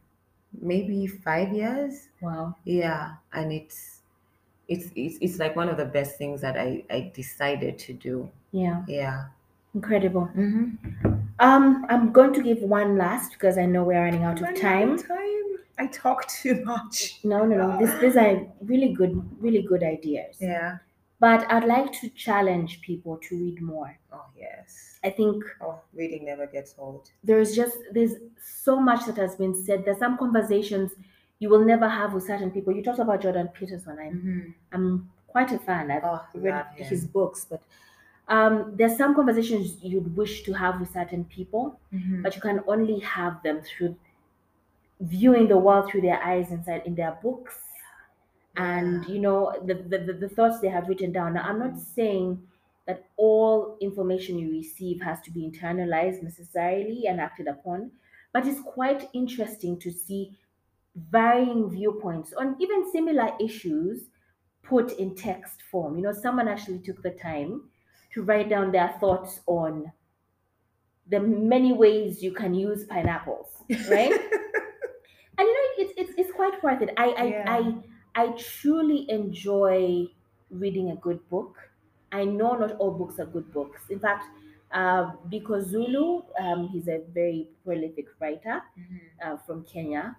maybe 0.60 1.06
five 1.06 1.52
years. 1.52 2.08
Wow. 2.20 2.56
Yeah, 2.64 3.16
and 3.32 3.52
it's 3.52 4.02
it's 4.68 4.90
it's 4.96 5.18
it's 5.20 5.38
like 5.40 5.56
one 5.56 5.68
of 5.68 5.76
the 5.76 5.86
best 5.86 6.18
things 6.18 6.42
that 6.42 6.58
I 6.58 6.84
I 6.90 7.12
decided 7.14 7.78
to 7.80 7.94
do. 7.94 8.30
Yeah. 8.52 8.84
Yeah. 8.86 9.28
Incredible. 9.74 10.28
Mm-hmm. 10.34 11.13
Um, 11.40 11.84
I'm 11.88 12.12
going 12.12 12.32
to 12.34 12.42
give 12.42 12.58
one 12.62 12.96
last 12.96 13.32
because 13.32 13.58
I 13.58 13.66
know 13.66 13.84
we're 13.84 14.00
running 14.02 14.22
out 14.22 14.40
of 14.40 14.54
time. 14.60 14.98
Time. 14.98 15.42
I 15.78 15.88
talk 15.88 16.28
too 16.28 16.64
much. 16.64 17.18
No, 17.24 17.44
no, 17.44 17.56
no. 17.56 17.78
This, 17.78 17.92
these 18.00 18.16
are 18.16 18.46
really 18.62 18.92
good, 18.92 19.20
really 19.40 19.62
good 19.62 19.82
ideas. 19.82 20.36
Yeah. 20.40 20.78
But 21.18 21.50
I'd 21.50 21.64
like 21.64 21.90
to 22.00 22.08
challenge 22.10 22.80
people 22.82 23.18
to 23.28 23.36
read 23.38 23.60
more. 23.60 23.96
Oh 24.12 24.26
yes. 24.38 24.98
I 25.02 25.10
think 25.10 25.42
Oh, 25.60 25.80
reading 25.94 26.24
never 26.26 26.46
gets 26.46 26.74
old. 26.78 27.10
there's 27.22 27.54
just 27.56 27.76
there's 27.92 28.12
so 28.44 28.78
much 28.80 29.06
that 29.06 29.16
has 29.16 29.34
been 29.36 29.54
said. 29.54 29.84
There's 29.84 29.98
some 29.98 30.18
conversations 30.18 30.92
you 31.40 31.48
will 31.48 31.64
never 31.64 31.88
have 31.88 32.12
with 32.14 32.24
certain 32.26 32.50
people. 32.50 32.74
You 32.74 32.82
talked 32.82 32.98
about 32.98 33.22
Jordan 33.22 33.48
Peterson. 33.48 33.96
I'm 33.98 34.12
Mm-hmm. 34.14 34.50
I'm 34.72 35.10
quite 35.26 35.50
a 35.52 35.58
fan. 35.58 35.90
I've 35.90 36.04
Oh, 36.04 36.20
read 36.34 36.66
his 36.76 37.06
books, 37.06 37.46
but 37.48 37.62
um, 38.28 38.72
there's 38.76 38.96
some 38.96 39.14
conversations 39.14 39.76
you'd 39.82 40.16
wish 40.16 40.42
to 40.44 40.52
have 40.52 40.80
with 40.80 40.92
certain 40.92 41.24
people, 41.24 41.78
Mm-hmm. 41.92 42.22
but 42.22 42.34
you 42.34 42.40
can 42.40 42.60
only 42.66 42.98
have 43.00 43.42
them 43.42 43.60
through 43.62 43.96
viewing 45.00 45.48
the 45.48 45.58
world 45.58 45.90
through 45.90 46.00
their 46.00 46.22
eyes 46.22 46.50
inside 46.50 46.82
in 46.86 46.94
their 46.94 47.18
books 47.22 47.58
and 48.56 49.04
you 49.06 49.18
know 49.18 49.52
the, 49.66 49.74
the, 49.74 49.98
the, 49.98 50.12
the 50.12 50.28
thoughts 50.28 50.60
they 50.60 50.68
have 50.68 50.88
written 50.88 51.12
down. 51.12 51.34
Now, 51.34 51.42
I'm 51.42 51.58
not 51.58 51.78
saying 51.78 52.40
that 52.86 53.06
all 53.16 53.76
information 53.80 54.38
you 54.38 54.50
receive 54.50 55.00
has 55.02 55.20
to 55.22 55.30
be 55.30 55.48
internalized 55.50 56.22
necessarily 56.22 57.06
and 57.08 57.20
acted 57.20 57.48
upon, 57.48 57.90
but 58.32 58.46
it's 58.46 58.60
quite 58.60 59.08
interesting 59.12 59.78
to 59.80 59.90
see 59.90 60.36
varying 61.10 61.68
viewpoints 61.70 62.32
on 62.34 62.56
even 62.60 62.90
similar 62.92 63.30
issues 63.40 64.04
put 64.62 64.92
in 64.92 65.14
text 65.14 65.62
form. 65.70 65.96
You 65.96 66.02
know, 66.02 66.12
someone 66.12 66.46
actually 66.48 66.78
took 66.78 67.02
the 67.02 67.10
time 67.10 67.62
to 68.14 68.22
write 68.22 68.48
down 68.48 68.72
their 68.72 68.96
thoughts 69.00 69.40
on 69.46 69.92
the 71.08 71.20
many 71.20 71.72
ways 71.72 72.22
you 72.22 72.32
can 72.32 72.54
use 72.54 72.84
pineapples, 72.84 73.62
right? 73.90 74.12
and 75.38 75.46
you 75.48 75.54
know, 75.54 75.84
it's 75.84 75.92
it's, 75.96 76.12
it's 76.18 76.32
quite 76.32 76.62
worth 76.62 76.82
it. 76.82 76.90
I 76.96 77.06
I, 77.10 77.24
Yeah. 77.24 77.44
I 77.46 77.74
I 78.22 78.28
truly 78.38 79.10
enjoy 79.10 80.06
reading 80.50 80.90
a 80.90 80.96
good 80.96 81.28
book. 81.28 81.56
I 82.12 82.24
know 82.24 82.56
not 82.56 82.72
all 82.76 82.92
books 82.92 83.18
are 83.18 83.26
good 83.26 83.52
books. 83.52 83.82
In 83.90 83.98
fact, 83.98 84.24
uh, 84.70 85.12
Bikozulu, 85.28 86.24
um, 86.40 86.68
he's 86.68 86.88
a 86.88 87.02
very 87.12 87.48
prolific 87.64 88.06
writer 88.20 88.62
Mm-hmm. 88.78 88.96
uh, 89.24 89.36
from 89.38 89.64
Kenya, 89.64 90.16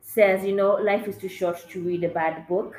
says, 0.00 0.44
you 0.44 0.54
know, 0.56 0.74
life 0.76 1.08
is 1.08 1.18
too 1.18 1.28
short 1.28 1.58
to 1.70 1.82
read 1.82 2.04
a 2.04 2.08
bad 2.08 2.46
book. 2.48 2.76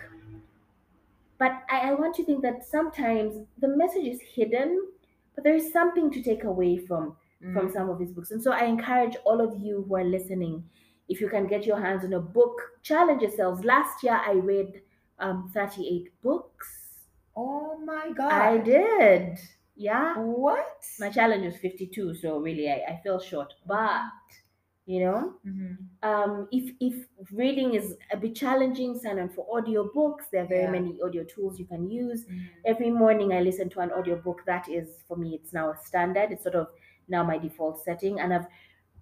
But 1.40 1.64
I, 1.70 1.90
I 1.90 1.94
want 1.94 2.16
to 2.16 2.24
think 2.26 2.44
that 2.44 2.64
sometimes 2.66 3.36
the 3.60 3.70
message 3.70 4.06
is 4.06 4.20
hidden, 4.22 4.88
but 5.34 5.44
there 5.44 5.56
is 5.56 5.72
something 5.74 6.12
to 6.12 6.22
take 6.22 6.44
away 6.44 6.78
from 6.78 7.16
Mm-hmm. 7.42 7.54
from 7.58 7.72
some 7.72 7.90
of 7.90 7.98
these 7.98 8.12
books. 8.12 8.32
And 8.32 8.44
so 8.44 8.52
I 8.52 8.66
encourage 8.66 9.16
all 9.24 9.40
of 9.40 9.58
you 9.64 9.86
who 9.88 9.96
are 9.96 10.04
listening, 10.04 10.66
if 11.08 11.22
you 11.22 11.30
can 11.30 11.48
get 11.48 11.66
your 11.66 11.80
hands 11.80 12.04
on 12.04 12.12
a 12.12 12.20
book, 12.20 12.60
challenge 12.84 13.22
yourselves. 13.22 13.64
Last 13.64 14.04
year 14.04 14.20
I 14.22 14.34
read 14.34 14.82
um, 15.20 15.50
38 15.54 16.12
books. 16.22 16.68
Oh 17.38 17.78
my 17.86 18.12
god. 18.12 18.34
I 18.34 18.58
did. 18.58 19.40
Yeah. 19.78 20.16
What? 20.18 20.84
My 21.00 21.10
challenge 21.10 21.46
was 21.46 21.56
52, 21.56 22.16
so 22.16 22.40
really 22.40 22.70
I, 22.70 22.84
I 22.90 23.00
fell 23.06 23.22
short. 23.22 23.54
But, 23.66 24.02
you 24.90 25.00
know, 25.06 25.18
Mm-hmm. 25.46 25.74
um, 26.10 26.48
if 26.52 26.74
if 26.88 26.96
reading 27.32 27.76
is 27.80 27.96
a 28.12 28.18
bit 28.18 28.34
challenging, 28.36 28.98
sign 29.00 29.20
on 29.20 29.30
for 29.30 29.46
audiobooks. 29.56 30.30
There 30.32 30.44
are 30.44 30.48
very 30.48 30.64
Yeah. 30.64 30.72
many 30.78 30.94
audio 31.08 31.24
tools 31.34 31.60
you 31.60 31.66
can 31.74 31.84
use. 31.90 32.26
Mm-hmm. 32.26 32.46
Every 32.72 32.90
morning 32.92 33.34
I 33.34 33.42
listen 33.42 33.70
to 33.76 33.80
an 33.82 33.92
audiobook. 33.92 34.44
That 34.46 34.68
is 34.68 35.04
for 35.08 35.18
me, 35.18 35.36
it's 35.36 35.54
now 35.54 35.72
a 35.72 35.78
standard. 35.90 36.32
It's 36.32 36.44
sort 36.44 36.56
of 36.56 36.68
now 37.08 37.24
my 37.24 37.38
default 37.38 37.84
setting. 37.84 38.20
And 38.20 38.34
I've 38.34 38.48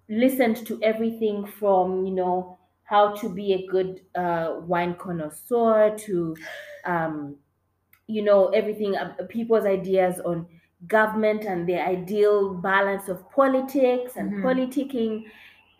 listened 0.08 0.66
to 0.66 0.78
everything 0.82 1.46
from, 1.46 2.04
you 2.06 2.12
know, 2.14 2.58
how 2.84 3.14
to 3.16 3.28
be 3.28 3.52
a 3.54 3.66
good 3.66 4.02
uh, 4.14 4.60
wine 4.74 4.94
connoisseur 4.96 5.96
to 6.06 6.36
um, 6.84 7.36
you 8.06 8.22
know, 8.22 8.48
everything 8.48 8.96
uh, 8.96 9.14
people's 9.28 9.64
ideas 9.66 10.20
on 10.20 10.46
government 10.86 11.44
and 11.44 11.68
the 11.68 11.74
ideal 11.80 12.54
balance 12.54 13.08
of 13.08 13.28
politics 13.30 14.16
and 14.16 14.32
Mhm. 14.32 14.42
politicking. 14.42 15.24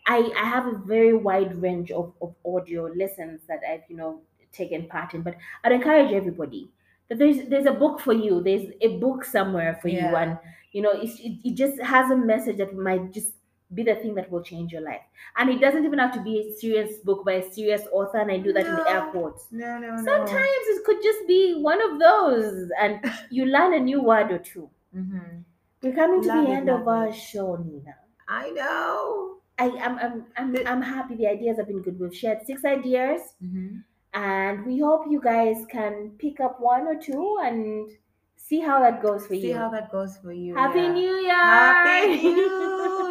I, 0.08 0.30
I 0.36 0.44
have 0.46 0.66
a 0.66 0.78
very 0.86 1.14
wide 1.14 1.60
range 1.62 1.90
of, 1.92 2.12
of 2.22 2.34
audio 2.44 2.84
lessons 2.96 3.42
that 3.48 3.60
I've, 3.70 3.82
you 3.88 3.96
know, 3.96 4.22
taken 4.52 4.88
part 4.88 5.14
in. 5.14 5.22
But 5.22 5.36
I'd 5.62 5.72
encourage 5.72 6.12
everybody 6.12 6.70
that 7.08 7.18
there's 7.18 7.46
there's 7.48 7.66
a 7.66 7.72
book 7.72 8.00
for 8.00 8.12
you. 8.14 8.42
There's 8.42 8.70
a 8.80 8.96
book 8.98 9.24
somewhere 9.24 9.78
for 9.82 9.88
you. 9.88 10.00
And, 10.00 10.38
you 10.72 10.82
know, 10.82 10.92
it, 10.92 11.10
it 11.44 11.54
just 11.54 11.80
has 11.82 12.10
a 12.10 12.16
message 12.16 12.56
that 12.58 12.74
might 12.76 13.12
just 13.12 13.32
be 13.74 13.82
the 13.82 13.94
thing 13.96 14.14
that 14.14 14.30
will 14.30 14.42
change 14.42 14.72
your 14.72 14.80
life. 14.80 15.02
And 15.36 15.50
it 15.50 15.60
doesn't 15.60 15.84
even 15.84 15.98
have 15.98 16.14
to 16.14 16.22
be 16.22 16.40
a 16.40 16.58
serious 16.58 16.96
book 17.04 17.24
by 17.26 17.34
a 17.34 17.52
serious 17.52 17.82
author. 17.92 18.18
And 18.18 18.30
I 18.32 18.38
do 18.38 18.52
that 18.54 18.64
in 18.66 18.72
the 18.72 18.84
No. 18.84 18.90
airports. 18.90 19.46
No, 19.50 19.78
no, 19.78 19.90
no. 19.94 20.04
Sometimes 20.04 20.64
it 20.74 20.84
could 20.84 21.02
just 21.02 21.26
be 21.28 21.54
one 21.60 21.80
of 21.92 21.98
those, 22.00 22.70
and 22.80 23.00
you 23.30 23.44
learn 23.44 23.74
a 23.74 23.78
new 23.80 24.00
word 24.02 24.32
or 24.32 24.38
two. 24.38 24.70
Mm-hmm. 24.96 25.40
We're 25.82 25.94
coming 25.94 26.22
to 26.22 26.28
Love 26.28 26.46
the 26.46 26.50
it, 26.52 26.54
end 26.56 26.70
of 26.70 26.88
our 26.88 27.08
it. 27.08 27.14
show, 27.14 27.56
Nina. 27.56 27.94
I 28.26 28.50
know. 28.50 29.37
I 29.58 29.66
am 29.66 29.98
I'm, 29.98 30.24
I'm, 30.36 30.66
I'm 30.66 30.82
happy 30.82 31.14
the 31.16 31.26
ideas 31.26 31.56
have 31.58 31.66
been 31.66 31.82
good. 31.82 31.98
We've 31.98 32.14
shared 32.14 32.38
six 32.46 32.64
ideas, 32.64 33.20
Mm-hmm. 33.44 33.78
and 34.14 34.64
we 34.66 34.78
hope 34.78 35.04
you 35.10 35.20
guys 35.20 35.64
can 35.70 36.12
pick 36.18 36.40
up 36.40 36.60
one 36.60 36.86
or 36.86 36.96
two 36.96 37.38
and 37.42 37.90
see 38.36 38.60
how 38.60 38.80
that 38.80 39.02
goes 39.02 39.26
for 39.26 39.34
See 39.34 39.40
you. 39.40 39.52
See 39.52 39.52
how 39.52 39.68
that 39.70 39.90
goes 39.92 40.16
for 40.16 40.32
you. 40.32 40.54
Happy 40.54 40.80
yeah. 40.80 40.92
New 40.92 41.14
Year! 41.16 41.34
Happy 41.34 42.22
New 42.22 43.08